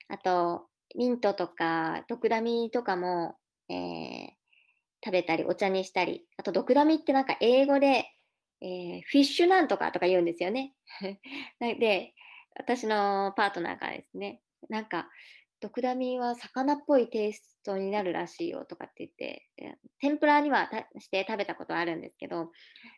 [0.09, 3.35] あと、ミントとか、ドクダミとかも、
[3.69, 4.29] えー、
[5.05, 8.07] 食べたり、お茶にしたり、あと、ドクダミってなんか英語で、
[8.61, 10.75] えー、フィッシュなんとかとか言うんですよね。
[11.61, 12.15] で、
[12.57, 15.09] 私のパートナーがですね、なんか、
[15.61, 19.49] ドクダミは魚っぽいテイストになるらしいよとかって言って、
[20.01, 22.53] 天ぷらにはして食べたことあるんですけど、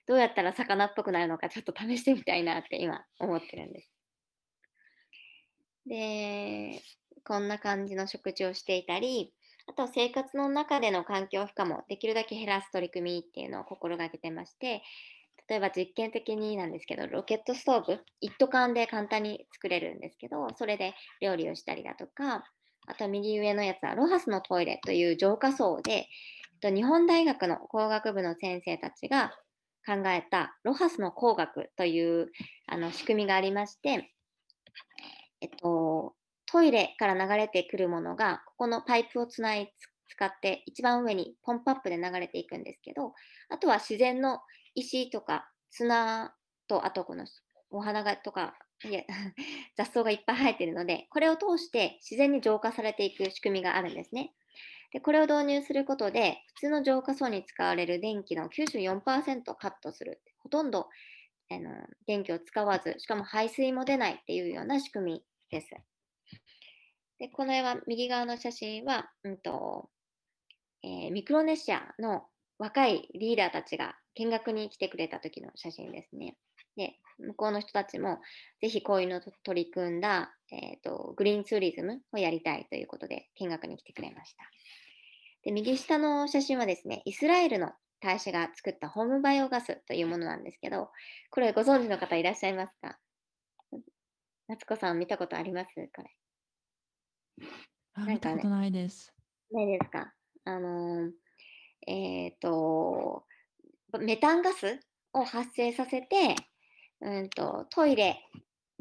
[0.06, 3.90] どうやったら魚っぽくなるのかちょっと試してみたいなって今思ってるんです。
[5.86, 6.82] で、
[7.24, 9.32] こんな感じの食事をしていたり、
[9.66, 14.82] あと生活の中での環境負荷もできるだけ減らす取り組みっていうのを心がけてまして、
[15.50, 22.44] 例えば実験的になんですけど、ロケットストーブ、一斗缶で簡単に作れるんですけど、それで料理をしたりだとか、
[22.86, 26.06] あと右上のやつはロハスのトイレという浄化層で、
[26.62, 29.32] 日本大学の工学部の先生たちが
[29.84, 32.30] 考えたロハスの工学という
[32.68, 34.12] あの仕組みがありまして、
[35.40, 36.14] えっと、
[36.46, 39.74] トイレから流れてくるものが、ここのパイプをつない
[40.06, 43.14] 使って一番上にポンプアップで流れていくんですけど、
[43.48, 44.40] あとは自然の
[44.80, 46.34] 石とか砂
[46.68, 47.24] と、あとこの
[47.70, 49.02] お花がとか、いや
[49.76, 54.34] 雑草がいっぱい生えているので、これを通して自然に浄化されていく仕組みがあるんですね。
[54.92, 60.20] でこれを導入することで、普通の浄化層に使われる電気の94%カットする。
[60.38, 60.88] ほとんど
[61.50, 61.70] あの
[62.06, 65.70] 電気を使わず、しかも排水も出ないっていうような仕組みです。
[67.18, 69.90] でこの絵は右側の写真は、うんと
[70.82, 72.24] えー、ミクロネシアの
[72.60, 76.36] 若いリーダーたちが見学に来てくれた時の写真ですね。
[76.76, 78.18] で、向こうの人たちも
[78.60, 84.44] ぜひこういうのと取り組んだ、えーと、グリーンツーリズムをやりたいということで見学に来てくれました。
[85.42, 90.90] で右下の写真はですね、イスラエルの大使が作ったホームバイオガスというものなんですけど、
[91.30, 92.98] これご存知の方いらっしゃいますか？
[94.48, 95.68] 夏子さん見たことあります？
[95.94, 96.10] これ。
[97.94, 99.14] あ、見たことないです。
[99.50, 100.12] ないですか？
[100.44, 101.10] あのー
[101.86, 103.24] え、ー、と、
[103.98, 104.80] メタンガス
[105.12, 106.36] を発生させて、
[107.00, 108.24] うんと、トイレ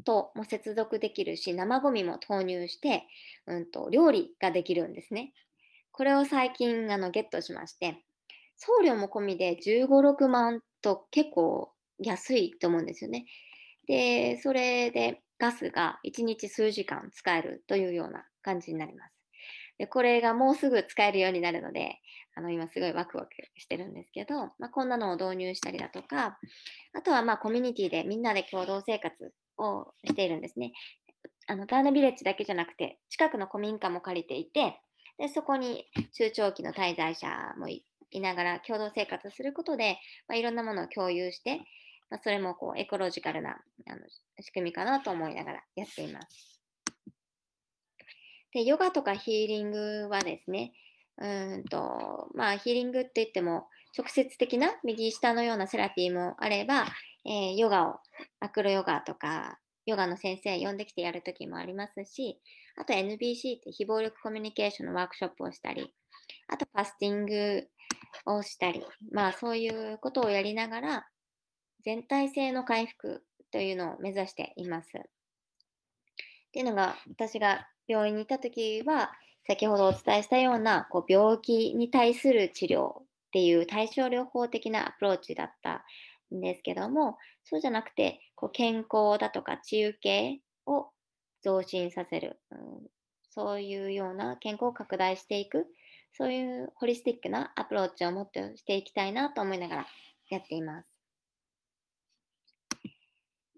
[0.04, 3.04] とも接続できるし、生ゴミも投入して、
[3.48, 5.34] うんと、料理ができるんですね。
[5.92, 8.04] これを最近あのゲットしまして、
[8.58, 13.26] 送料も込みで15、6万と結構安いと思うんですよね。
[13.88, 19.19] で、それでガスが1日数時間使えるというような感じになります。
[19.80, 22.00] でこれがもうすぐ使えるようになるので、
[22.36, 26.38] あの今すごいワクワクしてるんですけど、まあ、こんなのを導入したりだとか、
[26.94, 29.16] あとはまあコミュニティでみんなで共同生活
[29.58, 30.74] をしているんですね。
[31.48, 34.80] あのターナビレッジだけじゃなくて、近くの古民家も借りていて、
[35.18, 37.84] でそこに中長期の滞在者もい
[38.16, 41.62] ながら共同生活することで、まあ、いろんなものを共有して、
[42.10, 44.02] まあ、それもこうエコロジカルなあの
[44.42, 46.59] 仕組みかなと思いながらやっています。
[48.54, 50.74] で、ヨガとかヒーリングはですね、
[51.18, 56.86] うんと、まあ、ヒーリングって言っても、直接的な右下のようなセラピーもあれば、
[57.26, 58.00] えー、ヨガを、
[58.40, 62.40] アクロヨガとか、ヨガの先生呼んできてやるときもありますし、
[62.78, 65.94] あと NBC って非暴力コミュニケーションのワークショップをしたり、
[66.48, 67.68] あとファスティング
[68.26, 71.08] をしたり、まあそういうことをやりながら、
[71.84, 74.90] 全体性の回復というのを目指しています。
[74.90, 74.92] っ
[76.52, 79.12] ていうのが、私が病院にいた時は、
[79.48, 85.84] 先ほどお伝えしたようなこう病気に対する治療っていう対症療法的なアプローチだった
[86.34, 90.90] んですけども、そうじゃなくて、こう健康だとか治癒系を
[91.42, 92.60] 増進させる、うん、
[93.32, 95.66] そういうような健康を拡大していく、
[96.14, 99.88] そういうホリスティックなアプローチをもってしていきたいなと思いながら
[100.30, 100.88] やっています。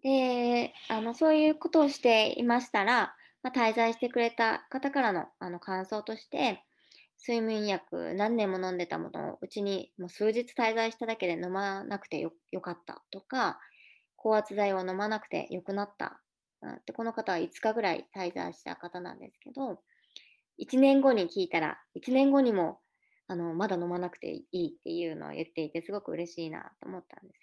[0.03, 6.63] で、あのそういうことをしていましたら、まあ、滞在してくれた方からのあの感想として、
[7.27, 13.59] 睡眠薬何年も飲んでたものをうちにもう数日滞在しただけで飲まなくてよかったとか、
[14.15, 16.19] 高圧剤を飲まなくてよくなった。
[16.85, 19.81] でこの方は5日ぐらい滞在した方なんですけど、
[20.59, 22.79] 1年後に聞いたら、1年後にも
[23.27, 27.39] あのまだ飲まなくていいっていうのを言っていて、すごく嬉しいなと思ったんです。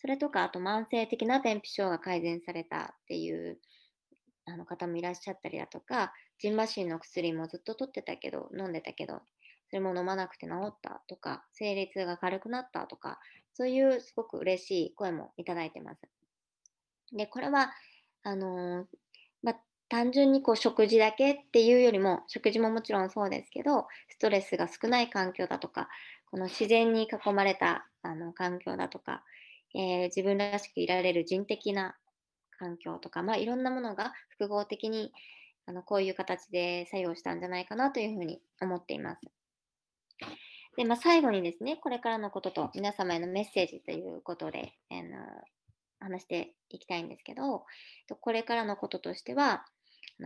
[0.00, 3.58] それとか、あと慢性的な便秘症が改善されたっていう
[4.48, 9.20] あの方もいらっしゃったりだとか、ジンマシンの薬もずっと取ってたけど、飲んでたけど、
[9.68, 13.18] それも飲まなくて治ったとか、生理痛が軽くなったとか、
[13.54, 16.00] そういうすごく嬉しい声もいただいてます。
[17.12, 17.72] で、これは、
[18.22, 18.86] あのー、
[19.42, 19.54] ま
[19.88, 25.88] 単純にこう食事だけっていうよりも、食事ももちろんそうですけど、ストレスが少ない環境だとか、
[26.30, 29.22] この自然に囲まれたあの環境だとか、
[29.74, 31.96] えー、自分らしくいられる人的な
[32.58, 35.12] 環境とか、まあ、いろんなものが複合的に
[35.66, 39.20] あのこういう形で作用したんじゃないかなというふうに思っています。
[40.76, 45.02] で、まあ、最後にですね、これからのことと皆様へのメッセージということで、あの
[46.00, 47.64] 話していきたいんですけど、
[48.20, 49.64] これからのこととしては、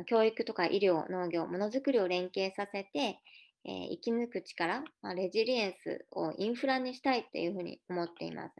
[0.06, 3.18] 教育とか医療、農業、ものづくりを連携させて、
[3.64, 8.54] えー、生き抜く力、まあ、レジリエンスをインフラにしたいというふうに思っています。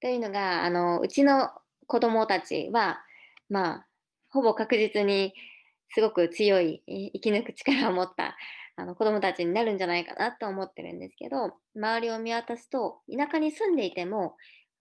[0.00, 1.50] というのが、あのうちの
[1.88, 3.00] 子供たちは、
[3.50, 3.86] まあ、
[4.30, 5.34] ほぼ確実に
[5.90, 8.36] すごく強い生き抜く力を持った
[8.76, 14.36] あの子供たちになるんじゃないかなと思ってるんですけど、周りを見渡すと、田舎に住んでいても、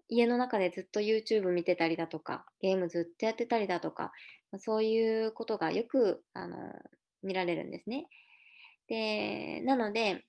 [0.08, 4.12] 家の中でずっと YouTube 見てたりだとか、ゲームずっとやってたりだとか、
[4.60, 6.58] そういうことがよくあの
[7.24, 8.06] 見られるんですね。
[8.88, 10.24] で、なので、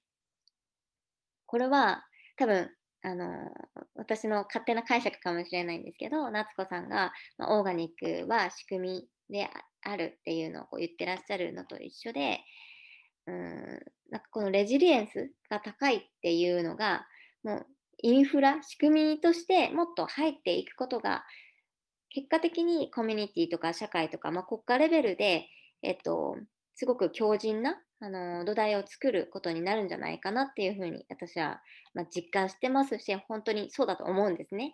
[1.45, 2.05] これは
[2.37, 2.71] 多分
[3.09, 3.51] あの、
[3.95, 9.49] 私の勝手な解釈かもしれないんですけど、夏子さんが、まあ、オーガニックは仕組みで
[9.83, 12.41] あるっていうのをこう言ってらっしゃるのと一緒で、
[13.27, 13.35] うん、
[14.11, 17.07] なんかこのレジリエンスが高いっていうのが、
[17.43, 17.67] もう
[18.03, 21.25] インフラ、仕組みとしてもっと入っていくことが、
[22.11, 25.47] 結果的にコミュニティとか社会とか、まあ、国家レベルで、
[25.83, 26.37] えっと、
[26.75, 31.61] すごく強靭なあの土台を作ることになるんじゃないかなっていうふうに私は、
[31.95, 34.73] まあ、実感してますし、本当にそうだと思うんですね。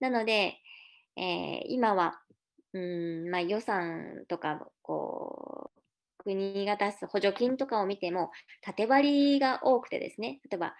[0.00, 0.58] なので、
[1.16, 2.20] えー、今は、
[2.72, 5.70] うんまあ、予算とかこ
[6.18, 8.30] う国が出す補助金とかを見ても
[8.62, 10.74] 縦割りが多くてですね、例えば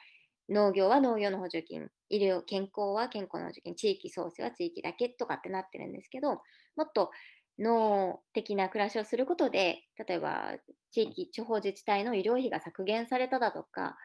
[0.49, 7.11] 農業は農業の補助金、医療、健康は健康の補助金、地域創生は地域だけとかってなってるんですけど、もっと
[7.59, 10.55] 脳的な暮らしをすることで、例えば
[10.92, 13.97] 地域、地方自治体の医療費が削減されただとか、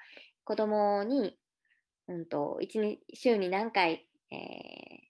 [0.43, 1.37] 子供に、
[2.07, 4.39] うんと、1週に何回、えー、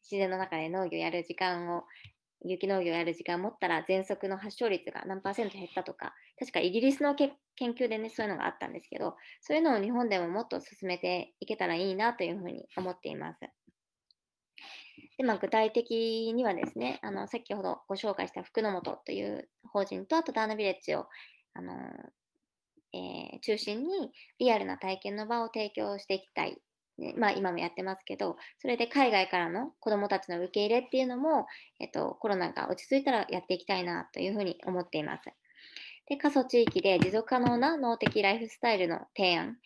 [0.04, 1.84] 自然の中で農業やる時間を、
[2.44, 13.40] 有機農業やる時間を持ったら、喘息の発症率が何パーセント減ったとか、確かイギリスの研究でね、そういうのがあったんですけど、そういうのを日本でももっと進めていけたらいいなというふうに思っています。
[15.22, 21.06] で、まあ、具体的にはですね、あの先ほどご紹介した福の本という法人と、あとダーナビレッジを
[21.54, 21.74] あの、
[22.92, 26.60] えー、中心にリアルな体験の場を提供していきたい。
[26.98, 31.46] ね、まあ、今もやってますけど、それで海外からの子どもたちの受け入れっていうのも、
[31.80, 35.30] えっと、コロナが落ち着いたらやっていきたいなというふうに思っています。
[36.08, 39.58] で、過疎地域で持続可能な脳的ライフスタイルの提案、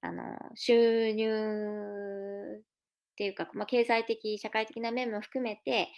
[0.00, 0.24] あの
[0.56, 2.64] 収入
[3.14, 5.88] っていうか、まあ、経済的、社会的な面も含めて、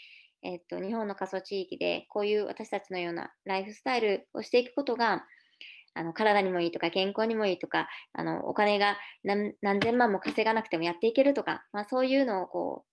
[0.43, 5.25] えっと、日本の過疎地域でこういう私たちのようなライフスタイルをしていくことが
[5.95, 12.85] あの体にもいいとか健康にもいいとかあのお金が何千万も稼がなくてもやっていけるとか、まあ、そういうのをこ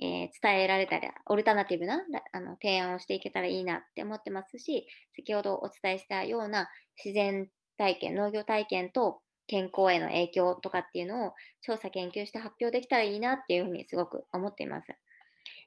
[0.00, 2.00] う、えー、伝えられたりオルタナティブな
[2.32, 4.86] あの提案をしていけたらいいなって思ってますし
[5.16, 6.68] 先ほどお伝えしたような
[7.04, 11.32] 自然体験農業体験と健康への影響とかっていうのを
[11.62, 14.88] 調査研究して発表できたらいいなっていうふうにすごく思っています。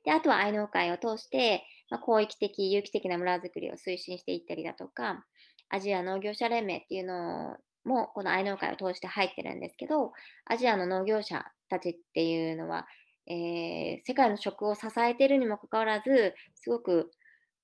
[0.04, 5.26] であとは愛農会を通して、まあ、広域的、有機的な村づくりを推進していったりだとか、
[5.70, 10.14] アジア農業者連盟っていうのも、この愛農会を通して入ってるんですけど、
[10.46, 12.88] アジアの農業者たちっていうのは、
[13.28, 17.12] えー、世界の食を支えているにもかかわらず、すごく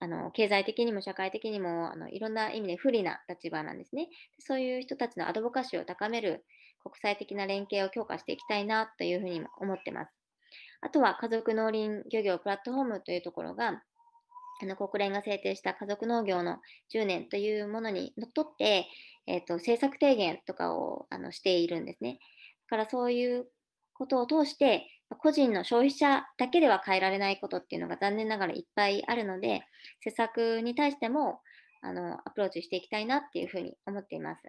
[0.06, 4.08] あの経済的にも社会的にもあのいろんな意味で不利な立場なんですね。
[4.38, 6.46] そういう人たちのアドボカシーを高める
[6.84, 10.14] 国際的な連携を強化していきたいなというふうにも思ってます。
[10.82, 13.82] あとは家族農林漁業プラットフォームというところが、
[14.62, 16.60] あの国連が制定した家族農業の
[16.94, 18.86] 10年というものにのっとって、
[19.26, 22.20] えーと、政策提言とかをあのしているんですね。
[22.70, 23.48] だからそういう
[23.96, 24.86] ことを通して、
[25.20, 29.62] 個人の消費者だけでは変えられないことっていうのが残念ながらいっぱいあるので、
[30.02, 31.42] 施策に対しても
[31.82, 34.42] あのアプローチしていきたいなっていうふうに思っています。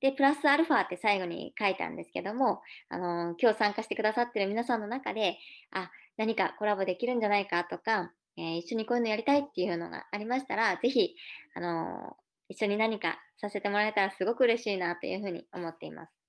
[0.00, 5.38] で、プラスアルファって最後に書いたんですけども、あの今日参加してくださってる皆さんの中で、
[5.72, 11.14] あ、何かコラボできるんじゃないかとか、えー、一緒にこういうのやりたいっていうのがありましたら、ぜひ、
[11.54, 12.16] あの
[12.48, 16.19] 一緒に何かさせてもらえたらすごく嬉しいなというふうに思っています。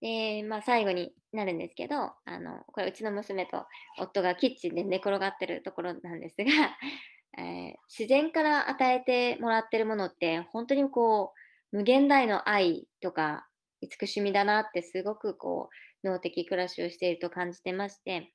[0.00, 3.66] で、まあ、最後になるんですけど、あの、これうちの娘と
[3.98, 6.44] 夫がキッチンで寝転がってるところなんですが、
[7.38, 11.32] えー、自然から与えてもらってるものって本当にこ
[11.72, 13.46] う無限大の愛とか
[13.80, 15.68] 慈しみだなってすごくこ
[16.02, 18.32] う脳的暮らしをしていると感じてまして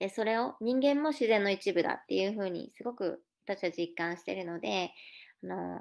[0.00, 4.92] でそれを人間も自然の一部だっていうふうにすごく私は実感してるので
[5.44, 5.80] あの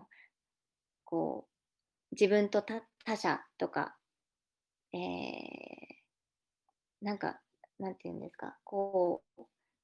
[1.06, 1.60] こう
[2.12, 3.96] 自分と他者とか、
[4.94, 7.40] えー、なんか
[7.80, 8.58] なんて言うんですか？
[8.64, 9.44] こう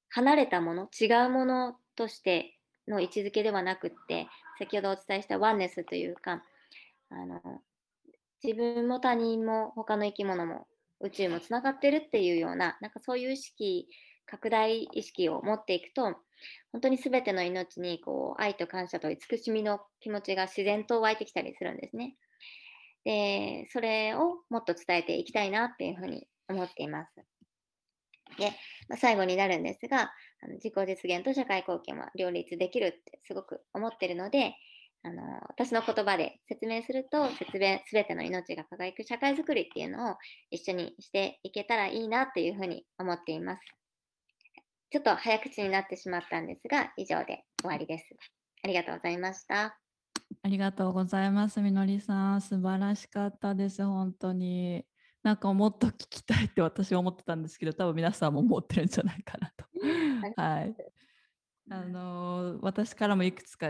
[0.10, 4.28] 離れたもの違うものとしての位置づけではなくって
[4.60, 6.44] 先ほどお伝えしたワンネスというか
[7.10, 7.42] あの
[8.44, 10.68] 自分も他人も他の生き物も
[11.02, 13.88] 宇宙もつながってるっていうようななんかそういう意識
[14.26, 16.16] 拡大意識を持っていくと、
[16.72, 22.16] 本当に全ての命にこう愛と感謝と慈しみの気持ちが自然と湧いてきたりするんですね。
[23.06, 27.12] で、それをもっと伝えていきたいなっていうふうに思っています。
[28.38, 28.52] で、
[28.90, 34.56] まあ、最後になるんですが、あの自己実現と社会貢献は両立できるってすごく思ってるので、
[35.04, 40.16] あの私の言葉で説明すると、説明、すべての命が輝く社会づくりっていうのを
[40.50, 43.62] 一緒にしていけたらいいなっていうふうに思っています。
[44.90, 48.06] ちょっと早口になってしまったんですが、以上で終わりです。
[48.64, 49.85] ありがとうございました。
[50.42, 51.62] ありがとうございます。
[51.62, 53.84] みのりさん、素晴らしかったです。
[53.86, 54.86] 本当に。
[55.24, 59.66] なんかもっと聞きたいって私は思ってたんですけど、多分皆さんも思ってるんじゃないかなと。
[60.40, 60.76] はい。
[61.72, 63.70] あの私からもいくつか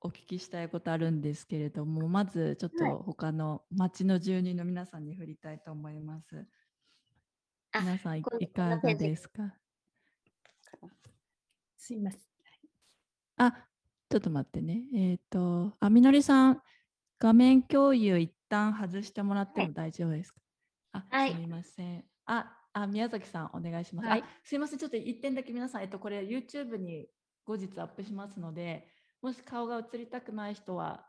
[0.00, 6.46] お聞きしたいことあるんですけれども、まずちょっと他の町の住人の皆さんに振りたいと思います。
[7.74, 9.54] 皆さんいかがですか？
[11.76, 12.20] すいません。
[13.36, 13.69] あ、
[14.10, 14.82] ちょっと待ってね。
[14.92, 16.62] えっ、ー、と、あ、みのりさん、
[17.20, 20.40] 画面共有一旦外してもらっても大丈夫ですか、
[20.92, 22.04] あ、はい、すみません。
[22.26, 24.08] あ、あ、宮崎さん、お願いします。
[24.08, 24.78] はい、すみません。
[24.80, 27.06] ちょっと一点だけ皆さん、えっと、これ YouTube に
[27.44, 28.88] 後日アップしますので、
[29.22, 31.06] もし顔が映りたくない人は、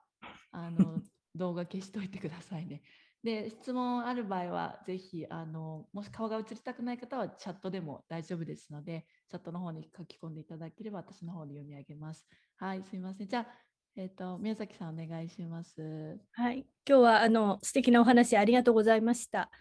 [0.51, 1.01] あの、
[1.33, 2.83] 動画消しといてくださいね。
[3.23, 12.25] で質問ある場合はぜひあのもし顔が映りたくない方はチャットでも大丈夫ですのでチャットの方に書き込んでいただければ私の方に読み上げます。
[12.57, 13.47] はいすみませんじゃあ
[13.95, 16.19] えっ、ー、と宮崎さんお願いします。
[16.31, 19.51] はい、今日はあの素敵なお話ありがとうございました。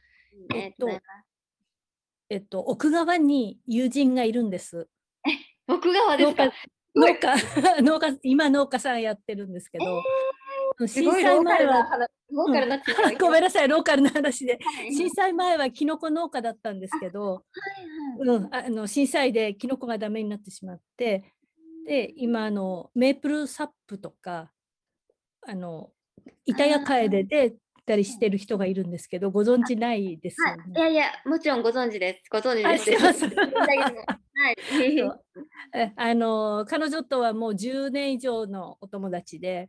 [0.55, 0.89] えっと、
[2.31, 4.89] えっと奥側に友人がいるんです。
[5.27, 5.31] え、
[5.71, 6.51] 奥側ですか？
[6.95, 10.03] 農家農家今農家さんやってるんですけど、
[10.81, 12.79] えー、震災前はローカルな、う
[13.13, 17.43] ん、ごめんなさい、ローカルな話で、はい、震災前はキノコ農家だったんですけど、は
[18.25, 21.35] いはい、うん、あの震災でキノコがダメになってしまって、
[21.87, 24.51] で、今あのメープルサップとか、
[25.47, 25.91] あの
[26.45, 27.55] 板谷カエデで
[27.91, 30.63] たりしてる人がいるんですけど、ご存知ないですよね。
[30.77, 32.31] いやいや、もちろんご存知です。
[32.31, 33.27] ご存知です。
[33.27, 35.19] は
[35.97, 39.69] あの彼女とはもう10年以上のお友達で、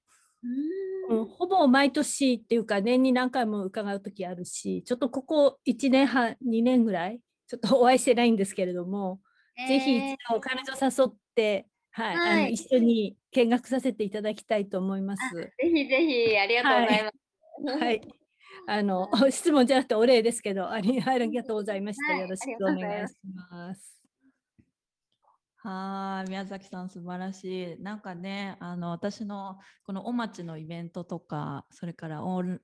[1.10, 9.20] うん、ほぼ毎年っていうか年に何回も伺う時あるしちょっとここ1年半2年ぐらいちょっとお会いしてないんですけれども、
[9.58, 15.36] えー、ぜひ一度彼女誘ってはい、はい、あの一緒に見学させていただきたいと思います。
[15.36, 17.78] ぜひぜひありがとうございます。
[17.78, 18.02] はい、はい、
[18.68, 22.16] あの 質問じゃなくてお礼ですけどありありがとうございました。
[22.16, 23.16] よろしくお願いし
[23.50, 24.01] ます。
[25.64, 27.78] はい、宮崎さん素晴らしい。
[27.80, 32.60] なんかね、あの私のこのお町のイベントとか、それからオー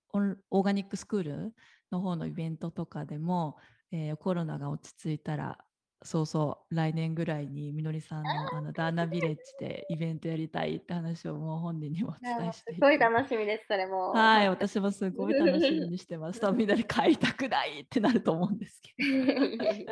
[0.63, 1.53] ガニックスクール
[1.91, 3.57] の方のイベントとかでも、
[3.91, 5.59] えー、コロナが落ち着いたら
[6.03, 14.11] そうそう来年ぐらいにみのりさんのあのダーナビレッジでイベントやりたいって話をもう本人にもお伝えしてすごい楽しみですそれも。
[14.11, 16.39] はい私もすごい楽しみにしてます。
[16.39, 19.87] 多分みんなで買いたくないってなると思うんですけど。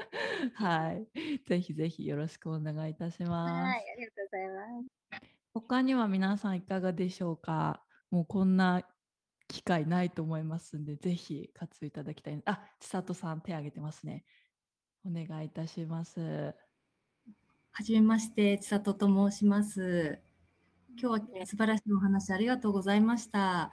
[0.53, 1.07] はい。
[1.47, 4.87] ぜひぜひよろしくお願いいたしますはいありがとうございます。
[5.53, 7.81] 他には皆さんいかがでしょうか？
[8.11, 8.83] もうこんな
[9.47, 12.39] 機会ないと思いますんでぜひ活用いただきたい。
[12.45, 14.23] あ千里さん手挙げてますね
[15.05, 16.55] お願いいたします。
[17.71, 20.19] はじめまして、千里と申します。
[20.99, 23.71] 今日は素晴らしいお話ありがとうございました。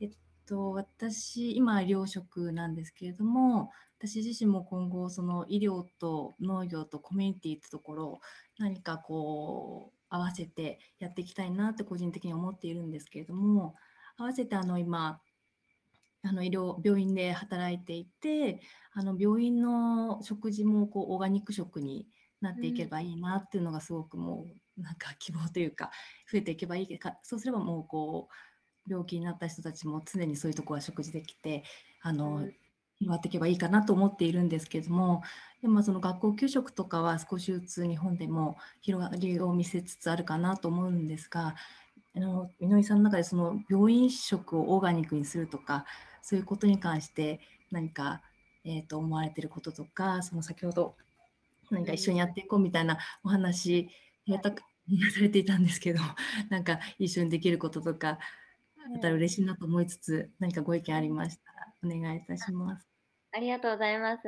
[0.00, 0.10] えっ
[0.46, 8.20] と、私、今、療職なんですけれども、私自身も今後、その医療と農業とコミュニティってところを
[8.58, 13.74] 何かこう、合わせてやっていきたいなって個人的に思っているんですけれども、
[14.16, 15.20] 合わせてあの今、
[16.22, 18.60] あの医療病院で働いていて
[18.92, 22.06] あの病院の食事もこうオーガニック食に
[22.40, 24.46] なっていけばいいなっていうのがすごくも
[24.78, 25.90] うなんか希望というか
[26.30, 31.64] 増えていけばいいかそうすればもうこう病気になった人たちも常にそういうとこは食事できて
[32.00, 32.48] あの、
[32.98, 35.22] 広がっていけばいいかなと思っているんですけども
[35.62, 41.54] でもその学校給食とかは少しずつ日本でも広がりを見せつつあるかなと思うんですが
[42.18, 45.86] あのみのりさんの中でその病院食をオーガニックにするとか
[46.20, 47.38] そういうことに関して
[47.70, 48.22] 何か、
[48.64, 50.96] えー、と思われてることとかその先ほど
[51.70, 53.88] 何か一緒にやっていこうみたいなお話
[54.26, 54.56] やたさ
[55.20, 56.00] れていたんですけど
[56.50, 58.18] なんか一緒にできることとか
[58.92, 62.88] だったら嬉しいなと思いつつ何かご意見ありましたらお願いいたします。
[63.30, 64.26] ありがとうございます。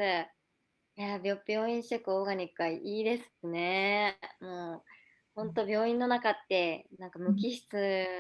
[0.97, 4.17] いや病院食オーガニックはいいですね。
[4.41, 4.83] もう
[5.35, 7.73] 本当病院の中ってなんか無機質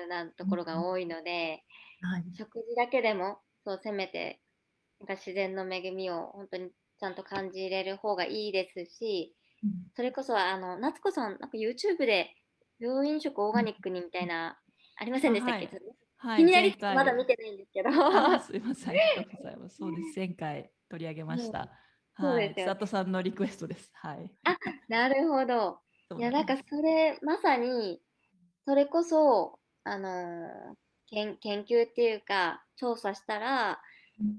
[0.08, 1.64] なところが多いので、
[2.02, 4.40] はい、食事だけでもそうせめて
[5.00, 12.34] なんか自然の恵みを本当にちゃんと感じれる方がいいですし、うん、それこそあの夏子さんなんか YouTube で
[12.78, 14.58] 病院食オーガニックにみたいな、
[14.96, 15.70] ありませんでしたっけ、
[16.16, 17.90] はい、気になりまだ見てないんですけど。
[18.40, 19.76] すいません、ありがとうございます。
[19.76, 21.68] そうです、前回取り上げました。
[22.18, 23.90] うん、はい、佐藤さんのリクエストです。
[23.94, 24.30] はい。
[24.44, 24.56] あ、
[24.88, 25.80] なるほど。
[26.18, 28.00] いや、なんかそれ、まさに、
[28.66, 30.74] それこそ、あのー、
[31.06, 33.80] 研研究っていうか調査したら、
[34.20, 34.38] うん、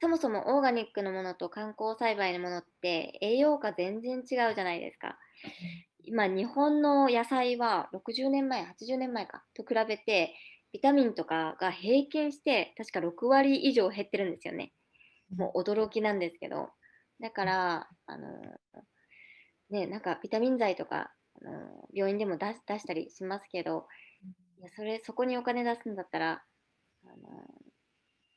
[0.00, 5.18] そもそもオーガニックのものと観光栽培のものって栄養価全然違うじゃないですか。
[6.04, 10.34] 今日本の野菜は60年前80年前かと比べて
[10.72, 14.72] ビタミンとかが平均して確か6割以上減ってるんですよね。
[15.36, 16.70] もう驚きなんですけど。
[17.20, 18.28] だから、あの
[19.70, 21.12] ね、なんかビタミン剤とか、
[21.42, 23.86] あの病院でも出出したりしますけど、
[24.60, 26.42] いやそれそこにお金出すんだったら
[27.04, 27.08] あ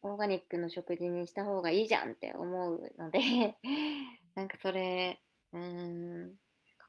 [0.05, 3.19] のオーガニックの食事にした方がいいじゃんって思うので
[4.35, 5.19] なんかそれ
[5.51, 6.33] うん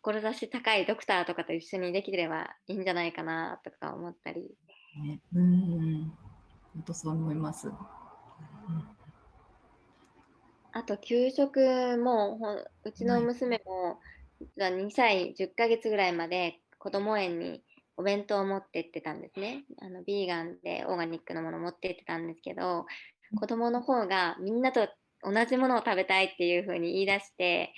[0.03, 4.55] 志高いドクターとかと一緒にできればいいんじゃないかなとか思ったり。
[5.03, 6.13] ね、うん。
[6.75, 7.71] 本当そう思います。
[10.73, 12.39] あと給食も
[12.85, 13.99] うちの娘も
[14.59, 17.63] 2歳10ヶ月ぐらいまで子ども園に
[17.97, 19.65] お弁当を持ってってたんですね。
[19.81, 22.87] あのビーガンでオーガニックのもの持ってってたんですけど、
[23.37, 24.89] 子供の方がみんなと
[25.23, 27.73] 同じものを食べたいっていう風に言い出して、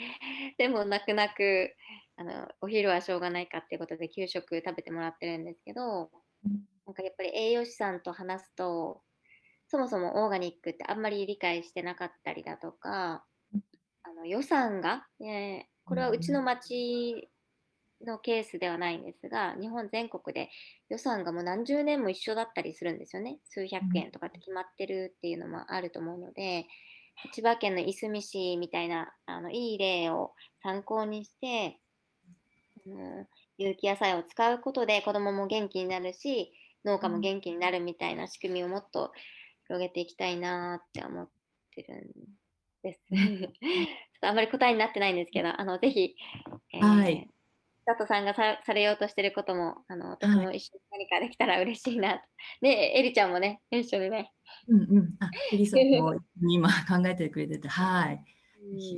[0.59, 1.75] でも泣く泣く
[2.17, 6.11] あのお昼はしょうがないかっていうことで給食食べてもらってるんですけど、
[6.87, 9.03] なんかやっぱり栄養士さんと話すと、
[9.69, 13.25] そもそもオーガニックってあんまり理解してなかったりだとか、
[14.03, 17.28] あの予算が、ね、これはうちの町
[18.05, 20.51] のケースではないんですが、日本全国で
[20.89, 23.39] 予算がもう何十年も一緒だったりするんですよね。
[23.49, 26.66] 数百円とかって決まってるっていうのもあると思うので、
[27.32, 31.78] 千葉県のいすみ市みたいなあのいい例を参考にして、
[32.87, 33.26] うん、
[33.57, 36.53] 有機野菜を使うことで子どもも元気になるし、
[36.84, 39.12] 農家も元気になるみたいな仕組みをもっと
[39.68, 41.28] 広げていきたいなって思っ
[41.74, 42.03] てるん
[42.82, 43.01] です。
[44.23, 46.14] あんまり答えになってないんですけど、あのぜひ、
[46.73, 47.31] えー、はい
[47.87, 52.21] 佐藤さんがさされようとしてることも、あの私も一緒に何かできたら嬉しいな。
[52.61, 54.33] ねえりちゃんもね、一緒にね。
[54.69, 55.14] うんうん。
[55.21, 56.17] あ、 エリさんも
[56.51, 58.25] 今考えてくれてて、はい。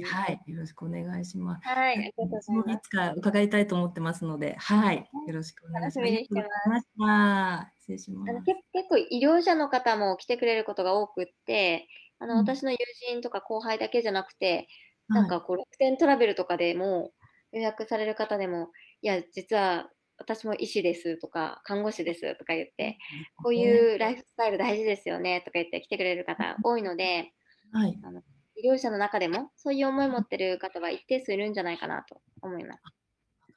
[0.05, 1.69] はい、よろしくお願いします。
[1.69, 2.71] はい、ありがとうございます。
[2.73, 6.01] いつか伺いたいと思ってますので、はい、よろしくお願いします。
[6.01, 7.81] 楽しみにしてますます。
[7.81, 8.33] 失礼します。
[8.47, 11.87] 結結構医療者の方も来てくれることが多くって、
[12.19, 12.79] あのうん私の友
[13.11, 14.69] 人とか後輩だけじゃなくて、はい
[15.09, 17.13] なんかこう楽天トラベルとかでも
[17.53, 18.71] 予約される方でも、
[19.03, 19.89] いや、実は
[20.19, 22.99] 私も医師ですとか、看護師ですとか言って、
[23.43, 27.33] こういうライフスタイル大事ですよねとか言って来てくれる方多いので、
[27.73, 27.99] はい、
[28.57, 32.83] 医療者の中でもそういう思い持ってる方は一定数いるんじゃないかなと思います。
[32.85, 32.91] わ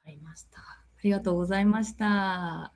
[0.04, 0.58] かりました。
[0.58, 2.72] ありがとうございました。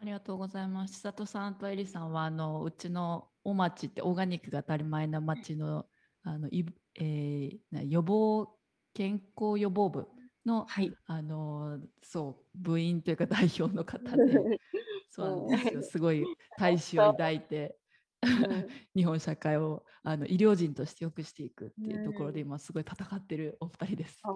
[0.00, 0.94] ありがとうございます。
[0.94, 5.86] 千里さんとエリさんはあのうちのお町ってオーガニックが当たり前な町の
[6.22, 6.64] あのい
[6.96, 8.54] えーな予防
[8.94, 10.06] 健康予防部
[10.44, 14.60] のはい、あのそう部員というか代表の方で
[15.10, 15.82] そうなんですよ。
[15.82, 16.24] すごい
[16.58, 17.76] 大志を抱いて
[18.22, 18.28] うん。
[18.96, 22.46] 日本社会をあの医療人として良くしていくっていうところでうん。
[22.48, 24.20] 今すごい戦ってるお二人です。
[24.24, 24.32] は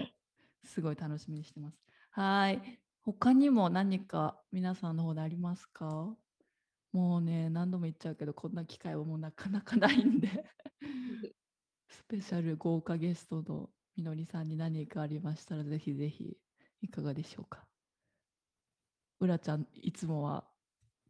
[0.00, 0.14] い、
[0.64, 1.78] すごい楽しみにしてます。
[2.10, 2.80] はい。
[3.02, 6.16] 他にも何か皆さんの方でありますか？
[6.92, 10.28] もうね、何度も言っちゃうけど、こんな機会はもうなかなかないんで、
[11.88, 16.36] スペシャル豪華ゲストのみのりさんに何かありましたら、ぜひぜひ
[16.82, 17.66] いかがでしょうか。
[19.20, 20.50] うらちゃん、いつもは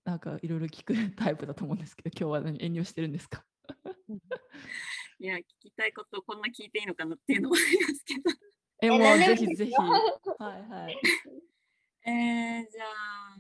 [0.05, 3.47] なんかいろいろ聞くタイプだと思うんですけど、今日は何遠慮してるんですか？
[5.19, 8.31] いや、聞きたいことこんな聞いていいのかなっていうのもありますけど。
[8.83, 9.73] え、もうぜひぜひ。
[9.75, 10.97] はいはい。
[12.09, 13.39] えー、じゃあ、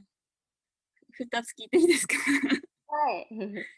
[1.24, 2.14] 2つ聞いていいですか？
[2.88, 3.28] はい。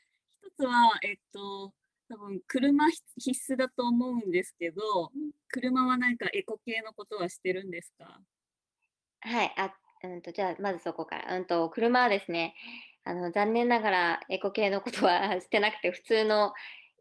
[0.43, 1.73] 一つは、えっと、
[2.09, 5.11] 多分車必必須だと思うんですけど、
[5.49, 8.21] 車は何かエコ系のことはしてるんですか？
[9.21, 9.75] はい、あ、
[10.05, 11.37] うんと、じゃあ、まずそこから。
[11.37, 12.55] うんと、車はですね、
[13.05, 16.53] あの、残念ながらエコ系のことはしてなくて、普通の、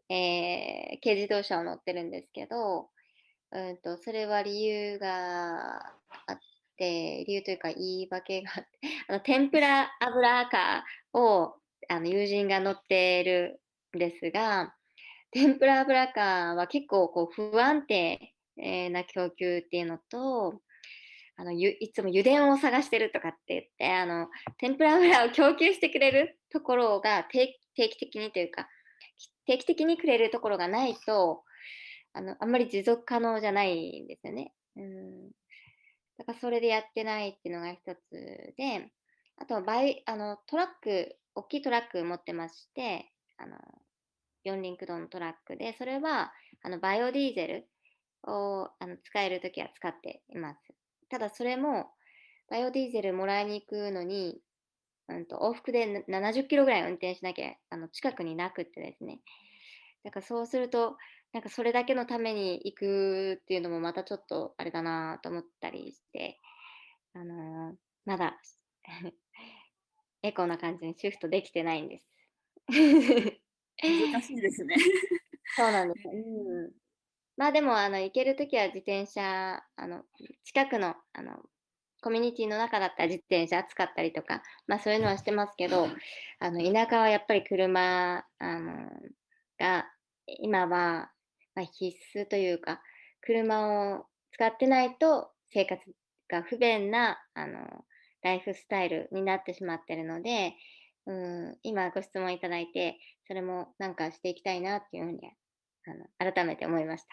[0.08, 2.90] えー軽自動車を乗ってるんですけど、
[3.52, 5.86] うんと、それは理由が
[6.26, 6.40] あっ
[6.82, 8.70] て、理由というか言い訳があって、
[9.08, 11.54] あの、天ぷら油カーを、
[11.88, 13.60] あの、友人が乗ってる
[13.96, 14.74] んですが、
[15.30, 18.34] 天ぷら油カーは結構こう不安定
[18.90, 20.60] な供給っていうのと、
[21.36, 24.28] あのいつも油田を探してるとかって言ってあの
[24.58, 28.68] 天ぷら油を供給してくれるところが定定期的にというか
[29.46, 31.42] 定期的にくれるところがないと
[32.12, 34.52] あのあんまり持続可能じゃないんですよね。
[34.76, 35.30] うん、
[36.18, 38.90] だからそれでやってないっていうのが一つで
[39.38, 43.56] あとバイあのトラック大きいトラック持ってましてあの
[44.44, 46.32] 四輪駆動のトラックでそれは
[46.62, 47.68] あのバイオディーゼル
[48.30, 50.60] をあの使えるときは使っています。
[51.10, 51.90] ただそれも
[52.48, 54.40] バイオディーゼルもらいに行くのに、
[55.08, 59.20] うん、と往復で70キロぐらい運転しなきゃあの近くになくってですね。
[60.04, 60.96] だからそうすると、
[61.32, 66.38] なんかそれだけのために行くっていうのもまたちょっとあれだなと思ったりして、
[67.14, 68.36] あのーまだ
[70.22, 72.08] エコな感じにシフトできてないんです。
[73.82, 74.76] 難しいですね。
[75.56, 76.08] そうなんです。
[76.08, 76.72] うん。
[77.36, 80.04] まあでも、あの、行けるときは自転車、あの、
[80.44, 81.42] 近くの、あの、
[82.02, 85.88] コミュニティの中だったら自転車使ったりとか、まあそういうのはしてますけど、
[86.40, 88.90] あの、田舎はやっぱり車、あの、
[89.58, 89.86] が、
[90.26, 91.11] 今は、
[91.54, 92.80] まあ、必須というか、
[93.20, 95.80] 車を使ってないと生活
[96.28, 97.84] が不便な、あの、
[98.22, 100.54] ライフスタイルになってしまってるので、
[101.06, 105.18] うん、今ご質問いただいて、それもなんかしていきたいなっていうふうに
[105.86, 105.94] あ
[106.26, 107.08] の改めて思いました。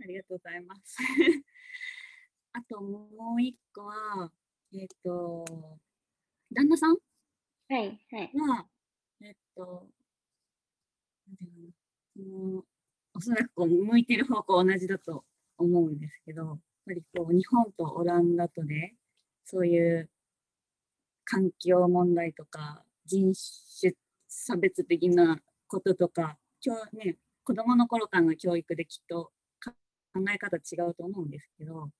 [0.00, 0.96] ありがとうございます。
[2.52, 4.32] あともう一個は、
[4.72, 5.44] えっ、と、
[6.52, 6.96] 旦那さん
[7.68, 8.32] はい、はい。
[8.34, 8.68] は、
[9.22, 9.88] えっと、
[11.28, 11.72] なんていうのかな。
[12.16, 12.22] そ
[12.56, 12.64] の
[13.14, 15.24] おそらくこう向いてる方向同じだと
[15.56, 18.94] 思うんですけど、やっぱりこう日本とオランダとで、
[19.44, 20.10] そういう
[21.24, 23.32] 環境問題とか、人
[23.80, 23.94] 種
[24.28, 29.32] 差別的なこととか、今日ね、子供の頃からの教育できっと
[29.64, 29.72] 考
[30.32, 31.90] え方違うと思うんですけど、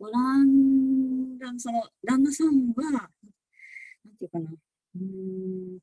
[0.00, 2.98] オランダのその旦那さんは、な
[4.12, 4.50] んていうかな、
[4.96, 5.78] うん。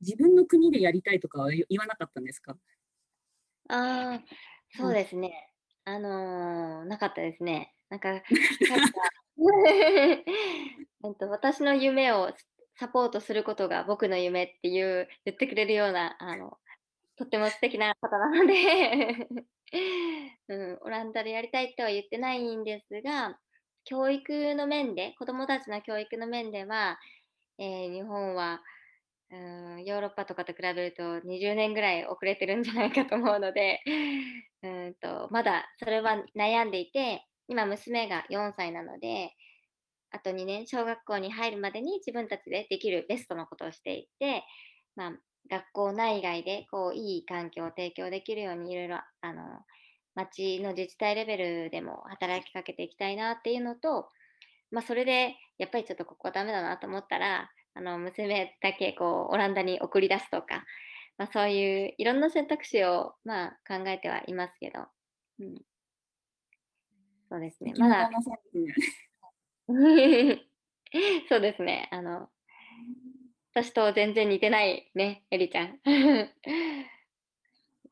[0.00, 2.56] 自分の国でやりたいとかは言わなかったんですか？
[3.68, 4.20] ああ、
[4.76, 5.52] そうですね。
[5.84, 7.74] あのーなかったですね。
[7.88, 8.26] なんか、か
[11.10, 12.32] っと私の夢を
[12.76, 16.58] サポートすることが僕の夢っていう言ってくれるようなあの
[17.16, 19.28] とっても素敵な方なので
[20.48, 23.38] うん、オランダでやりたいとは言ってないんですが、
[23.84, 26.98] 教育の面で、子どもたちの教育の面では、
[27.58, 28.62] えー、日本は、
[29.32, 33.80] うん、ヨーロッパとかと比べると20年ぐらい遅れてるんじゃないかと思うので、
[34.62, 39.32] うんとまだそれは悩んでいて、今娘が4歳なので、
[40.10, 44.44] あと2年、小学校に入るまでに自分たちでできるベストのことをしていって、
[44.96, 45.12] まあ、
[45.48, 49.42] 学校内外でこういい環境を提供できるようにいろいろあの
[50.14, 54.08] 町の自治体レベルでも働きかけていきたいなっていうのと、
[54.70, 60.64] まあ、それでやっぱりちょっとここはダメだなと思ったらあの娘だけこうオランダに送り出すとか、
[61.18, 64.86] まあ、そういういろんな選択肢を、まあ、考えてはいますけど、
[65.38, 65.60] うん、
[67.28, 67.74] そうですね。
[67.76, 68.10] まだ
[71.28, 71.88] そうですね。
[71.92, 72.28] あの
[73.52, 75.80] 私と全然似てないね、エリちゃん。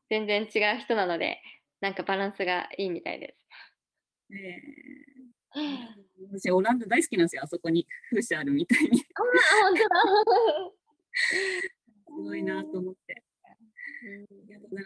[0.09, 1.41] 全然違う人なので、
[1.81, 3.45] なんかバランスがいいみたいです。
[4.33, 4.61] え。
[5.55, 9.01] ー、 私、オランダ大好きなんですよ、あそこに風車あるみたいに。
[9.01, 9.21] あ、
[9.63, 9.95] 本当だ。
[11.11, 13.23] すごいなと思って。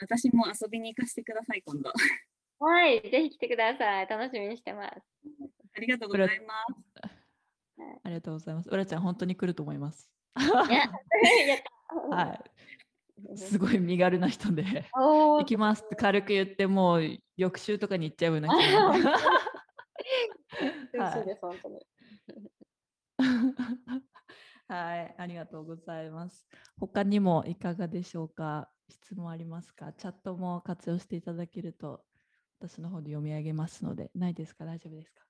[0.02, 1.92] 私も遊びに行かせてください、今度。
[2.60, 4.08] はい、ぜひ来てください。
[4.08, 4.94] 楽しみにしてます。
[5.76, 6.54] ありがとうございま
[7.02, 7.14] す。
[8.04, 8.70] ありがとうございます。
[8.70, 10.12] うらちゃん、本当に来ると思います。
[10.36, 13.38] はい。
[13.38, 17.00] すごい身軽な人で、行きますって軽く言っても
[17.38, 18.60] 翌週とかに行っちゃうような人
[20.98, 21.86] はい、本当に。
[24.68, 26.48] はい、ありがとうございます。
[26.78, 28.72] 他にもいかがでしょうか？
[28.90, 29.94] 質問ありますか？
[29.94, 32.06] チャットも活用していただけると
[32.60, 34.66] 私の方で読み上げますので、ないですか？
[34.66, 35.26] 大丈夫ですか？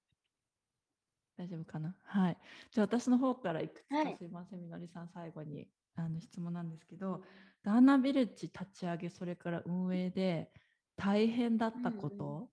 [1.38, 1.98] 大丈夫かな？
[2.04, 2.38] はい。
[2.72, 7.24] じゃあ私の方からいくつかすいません、みのりさん最後にあの質問なんですけど、
[7.64, 10.52] ダーナビレッジ立ち上げ、それから運営で
[10.96, 12.52] 大変だったこと、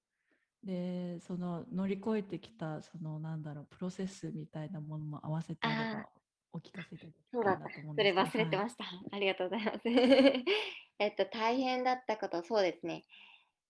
[0.62, 6.10] で、その乗り越えてきた、そのなんだろう、プロセスみたいなものも合わせてあれば
[6.52, 8.84] お聞かせいただきたいなと思うんですそれ忘れてました。
[8.84, 9.80] はい、ありがとうございます。
[10.98, 13.06] えっと、大変だったこと、そうですね。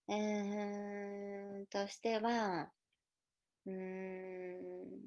[0.07, 2.73] うーん、としては、
[3.65, 5.01] うーん、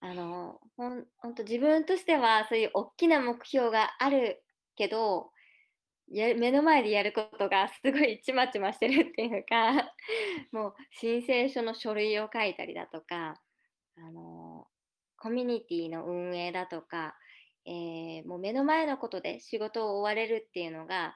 [0.00, 4.44] あの、ほんほんと自分としてはそういう大きな目標がある
[4.76, 5.32] けど、
[6.08, 9.92] や目の前でやることがすごいちまちましてるっていうか、
[10.52, 13.40] もう申請書の書類を書いたりだとか、
[13.98, 14.66] あの、
[15.18, 17.16] コミュニティの運営だとか、
[17.66, 21.14] えー、もう目の前のことで仕事を追われるっていうのが、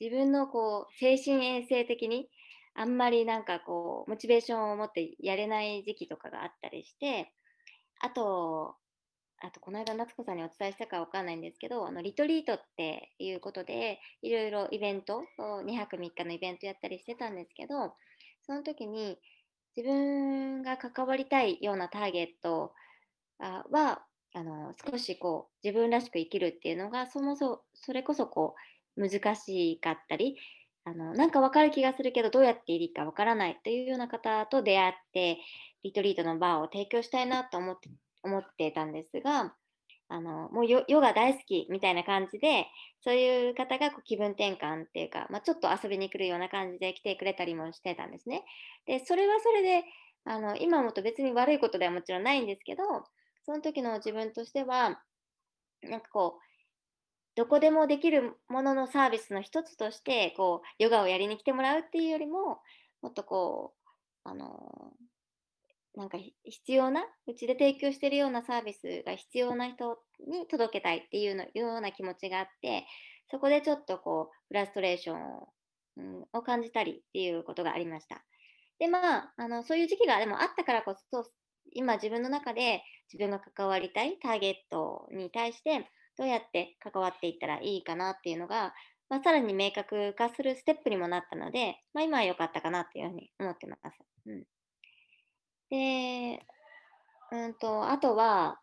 [0.00, 2.28] 自分のこう精神衛生的に
[2.74, 7.32] あんまりなんかこう、モチベーションを持ってやれない時期とかがあったりして、
[8.00, 8.74] あと、
[9.40, 17.94] あとこの間夏子さんにお伝えしたかわかんないんですけど、あのリトリートっていうことで、いろいろイベント、2泊3日のイベントやったりしてたんですけど、
[18.46, 19.18] その時に
[19.76, 22.72] 自分が関わりたいようなターゲット
[23.38, 24.04] は、
[24.36, 28.56] あの少しこう自分らしく生きるっていうのがそもそもそれこそこ
[28.96, 30.36] う難しかったり
[30.86, 35.38] あの、なんかわかる気がするけど、どうやっていいかわからないというような方と出会って、
[35.82, 37.88] リトリートのバーを提供したいなと思って
[38.24, 39.54] 思ってたんですが、
[40.08, 42.66] あの、もうヨガ大好きみたいな感じで、
[43.00, 48.44] そういう方がこう気分転換っていうか、まあ、ちょっと遊びに来るような感じで来てくれたりもしてたんですね。
[48.86, 49.84] で、それはそれで、
[50.24, 52.82] あの、今思うと別に悪いことではもちろんないんですけど、
[53.44, 55.02] その時の自分としては、
[55.82, 56.44] なんかこう、
[57.36, 62.60] どこでもできるもののサービスの一つとしてこうヨガをやりに来てもらうっていうよりも
[63.02, 63.74] もっとこ
[64.24, 64.92] うあの
[65.96, 72.84] なんか必要なうちで提供しているようなサービスが必要な人に届けたいっていうのような気持ちがあって
[73.30, 75.48] そこでちょっとこうフラストレーションを,、
[75.96, 78.24] うん、を感じたりっていうことがありました。
[78.78, 81.24] でまああのそういう時期がでもあったからこそ
[81.72, 82.82] 今自分の中で
[83.12, 88.74] 自分が関わりたいターゲットに対してどうやって関わっていったらいいかなっていうのが、
[89.08, 93.80] まあ、さらに明確化するステップにもなったので、まあ、今は良かったかなっていうふうに思ってます。
[94.26, 94.44] うん、
[95.74, 96.46] で、
[97.32, 98.60] うんと、あとは、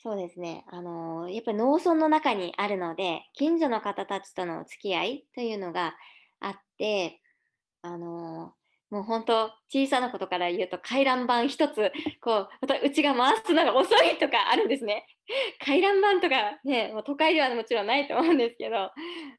[0.00, 5.94] そうですね、あのやっぱり農村の中にあるので、近所の方たちとのお付き合いというのが
[6.40, 7.20] あって、
[7.82, 8.52] あの
[8.90, 15.04] もう本当小さなことから言うと回覧板一つこうまたうちが回すのが遅いとかあるんですね。
[15.64, 18.90] 回覧板とかねもう都会ではもちろんないと思うんですけど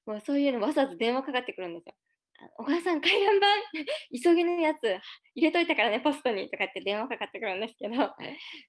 [0.05, 1.95] もうそういうのわざわざ電話かかってくるんですよ。
[2.57, 3.47] お母さん回覧板
[4.23, 4.81] 急ぎのやつ
[5.35, 7.95] 入れといたからねポストにとかって電話かかってくるんですけど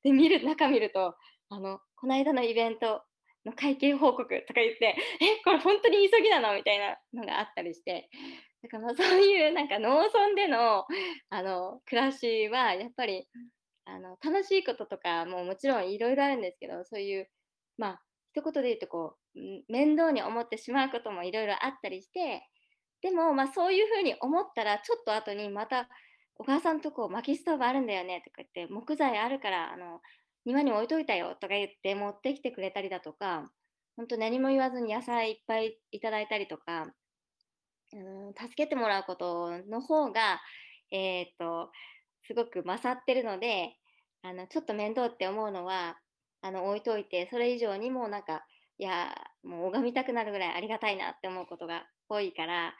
[0.03, 1.15] で見る中見ると
[1.51, 3.03] あのこの間のイベント
[3.45, 6.55] の会計報告とか言ってえこれ本当に急ぎなの？
[6.55, 8.09] みたいなのがあったりして
[8.63, 10.87] だからまあ そういうなんか農村での
[11.31, 13.29] あの暮らしはやっぱり
[13.87, 17.29] あの楽しいこととかももちろんいろいろあるんですけどそういう
[17.79, 18.03] まあ
[18.35, 22.47] 一言で言うとこう面倒に思ってしまうこともいろいろあったりして
[23.03, 25.89] でもまあそういうふうに思ったらちょっと後にまた
[26.37, 30.01] お母さんとこ薪ストーブあるんだよねとか言って木材あるからあの
[30.45, 33.51] 庭に置いといたよとか言って持ってきてくれたりだとか
[33.97, 36.87] 本当何も言わずに野菜いっぱいいただいたりとか
[37.93, 37.97] う
[38.31, 40.41] ん助けてもらうことの方が
[40.91, 41.71] えっ、と
[42.27, 43.77] すごく勝ってるので
[44.23, 45.99] あのちょっと面倒って思うのは
[46.43, 48.45] あの置いといてそれ以上にもうなんか
[48.79, 51.85] いやもう拝みたくなるぐらいありがたいなって思うことが
[52.15, 52.75] 多いから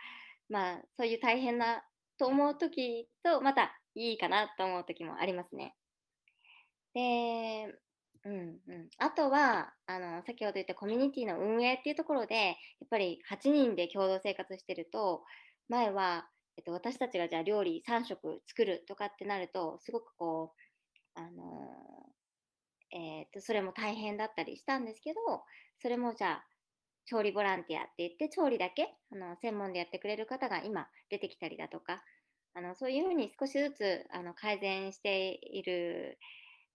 [0.49, 1.83] まあそういう大変な
[2.19, 5.75] と思う時とまたいいかなと思う時もありますね。
[6.95, 7.75] で、
[8.25, 15.23] うんうん、あとはあの先ほど言ったコミュニティの運営っていうところでやっぱり8人で共同生活してると
[15.69, 16.27] 前は、
[16.59, 20.53] えっと、私たちがじゃあ料理3食作るとかってなるとすごくこ
[21.17, 22.11] うあの
[22.93, 25.21] えー、とそれも大変だったりしたんですけど
[25.81, 26.45] それもじゃあ
[27.07, 32.03] 調理ボランティアって言って調理だけあの専門でやってくれる方が今出てきたりだとか
[32.55, 36.19] あのそういうふうに少しずつあの改善している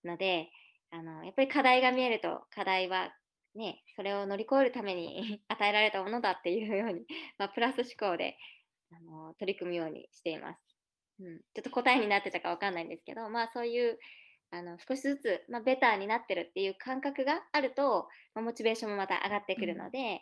[0.04, 0.50] ので
[0.92, 3.12] あのやっぱり課題が見えると課題は
[3.56, 7.06] ねそれを乗り越えるために 与えられたものだっていうように、
[7.38, 8.38] まあ、プラス思考で
[8.92, 10.62] あの取り組むようにしています。
[11.20, 13.98] うん、ちょっと答えになってたかわかんないんですけど、まあそういう
[14.52, 20.20] あの少しずつ、まあ、ベターになってるっていう感覚があると、まあ、モチベーションもまた上がってくるので、うん、え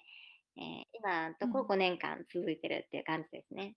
[0.58, 3.76] ー、今のところ5年間続いてるっていう感じですね。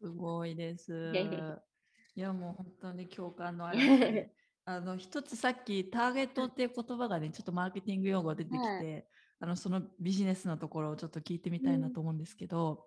[0.00, 1.12] すごいです。
[2.16, 4.30] いやもう本当に共感のある
[4.64, 9.04] あの一つさっきターゲットっていう言葉がねちょっとマーケティング用語出てきて、はい、
[9.40, 12.84] あのそのビジネスのところをちょっと聞いてみたいなと思うんですけど、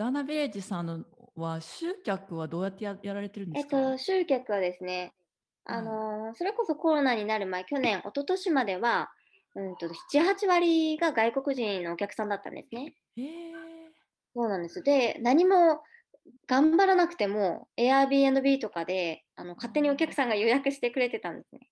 [0.00, 1.04] ダーナビレッジさん
[1.36, 5.12] は集客はどうやってややられてるんですか、えっと、集客はですね、
[5.66, 9.10] あのー、それこそコロナになる前、去年、一昨年までは、
[9.54, 12.94] うんと、7、8割が外国人のお客さんだったんですね。
[13.18, 13.52] へ
[14.34, 14.82] そうなんです。
[14.82, 15.82] で、何も
[16.46, 21.68] 頑張らなくても、Airbnb とかであの勝手にお客さんが予約してくれてたんですね。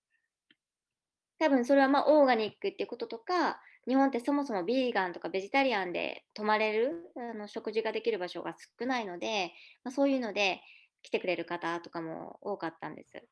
[1.39, 3.59] 多分それはまあオーガニックっていうこととか、
[3.89, 10.61] 日本ってそもそもビーガンとかベジタリアンで泊まれるあの食事ができる場所が少ないので、まあ、そういうので
[11.03, 13.23] 来てくれる方とかも多かったんです。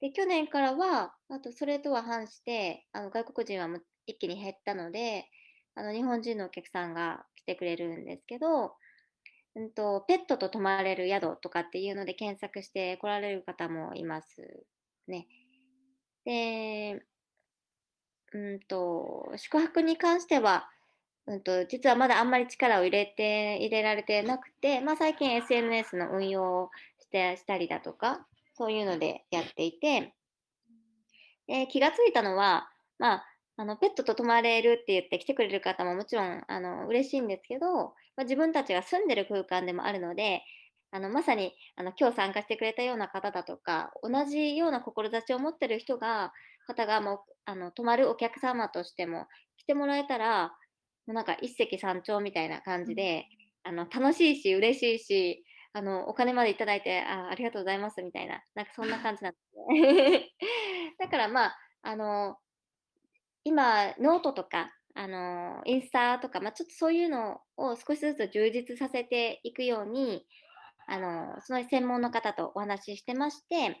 [0.00, 3.68] で去年からはあとそれとは反してあの外国人は
[4.06, 5.24] 一気に減ったので
[5.74, 8.74] あの日本人のお客さんが来てくれるんですけど、
[9.54, 14.66] うんと、ペットと泊まれる宿とかっていうので検索して来られる方もいます
[15.08, 15.26] ね。
[16.26, 17.02] で
[18.34, 20.68] うんと、宿泊に関しては、
[21.26, 26.70] うんと、実はまだあんまり力を入れて、入れられてなくて、まあ、最近 SNS の運用を
[27.00, 28.26] してしたりだとか、
[28.58, 30.14] そういうのでやっていて、
[31.46, 32.68] で気がついたのは、
[32.98, 33.24] まあ、
[33.56, 37.66] あのペットと泊まれるって言って来てくれる方ももちろんあの嬉しいんですけど、
[38.16, 40.42] まあ、自分たちが住んでる空間でもあるので、
[40.90, 46.32] あのまさにあの今日参加してくれたような方だとか、同じような志を持ってる人が
[46.64, 50.48] 方がもうあの泊まるお客様としても来てもらえたら
[51.06, 53.26] もうなんか一石三鳥みたいな感じで、
[53.62, 60.30] あの楽しいし嬉しいしあのお金までいただいてあありがとうございますみたいななんかそんな感じなんですね。
[60.98, 62.36] だからまああの
[63.44, 70.24] 今ノートとかあのインスタとか、まあ、ちょっとそういうのを少しずつ充実させていくように
[70.86, 73.74] あのその専門の方とお話ししてまして、単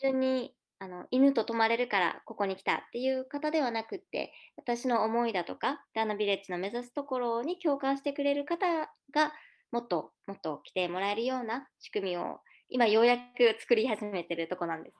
[0.00, 8.66] 純にあの犬と泊まれるからここに来たっていう方ではなくって私の思いだとかダーナビレッジの目指すところに共感してくれる方
[9.12, 9.32] が
[9.70, 14.96] もっともっと来てもらえるような仕組みを今ようやく作り始めてるとこなんです。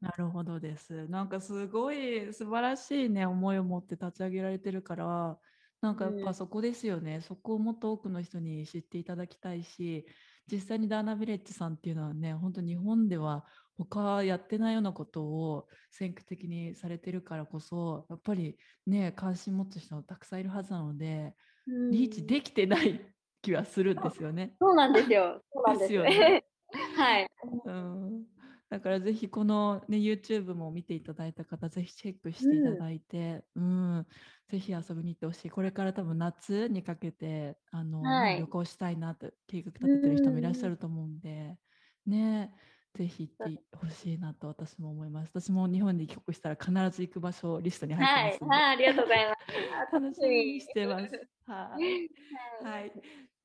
[0.00, 1.06] なるほどです。
[1.08, 5.38] なんかすごい素晴らしいね思いを持って立ち上げられてるから
[5.80, 10.06] なんかやっぱそこですよね、うん、そこをもっと多くの人に知っていただきたいし
[10.50, 13.44] 実際にダーナビレッジさんっていうのはね本当日本では
[13.78, 18.56] 他やってないようなことを先駆的にされてるからこそやっぱり
[18.86, 21.34] ね関心持つ人たくさんいるはずなので、
[21.66, 23.00] うん、リーチできてない
[23.42, 24.54] 気はするんですよね。
[24.60, 25.42] そうなんですよ。
[25.52, 26.44] そうなんですよね。
[26.96, 27.26] はい。
[27.64, 28.24] うん。
[28.68, 34.06] だからぜひこの、ね、YouTube も見ていただいた方ぜひチェックしていただいて、うん、うん、
[34.48, 41.56] ぜひ遊びに行ってほしいこれから多分夏にかけてあの、はい、旅行したいなって計画立ててる人もいらっしゃると思うんで、
[42.04, 42.52] ね
[42.98, 45.30] ぜひ行ってほしいなと私も思います。
[45.32, 49.92] 私も日本に帰国したら必ず行く場所リストに入ってます、はい、はい、ありがとうございます。
[49.92, 51.28] 楽しみにしてます。
[51.46, 52.66] はい。
[52.66, 52.92] はい。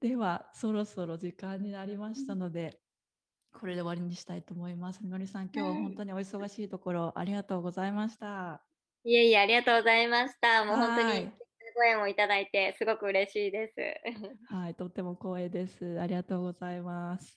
[0.01, 2.80] では、そろそろ時間になりましたので、
[3.54, 5.01] これで終わりにしたいと思います。
[5.04, 8.64] みのりさん、今日は本当にお忙しいところありがとうございました。
[9.04, 10.66] いえいえ、ありがとうございました。
[10.66, 11.34] もう本当にはい
[11.76, 14.54] ご縁をいただいて、すごく嬉しいです。
[14.54, 15.99] はい、とっても光栄です。
[15.99, 17.32] ありがとうございます。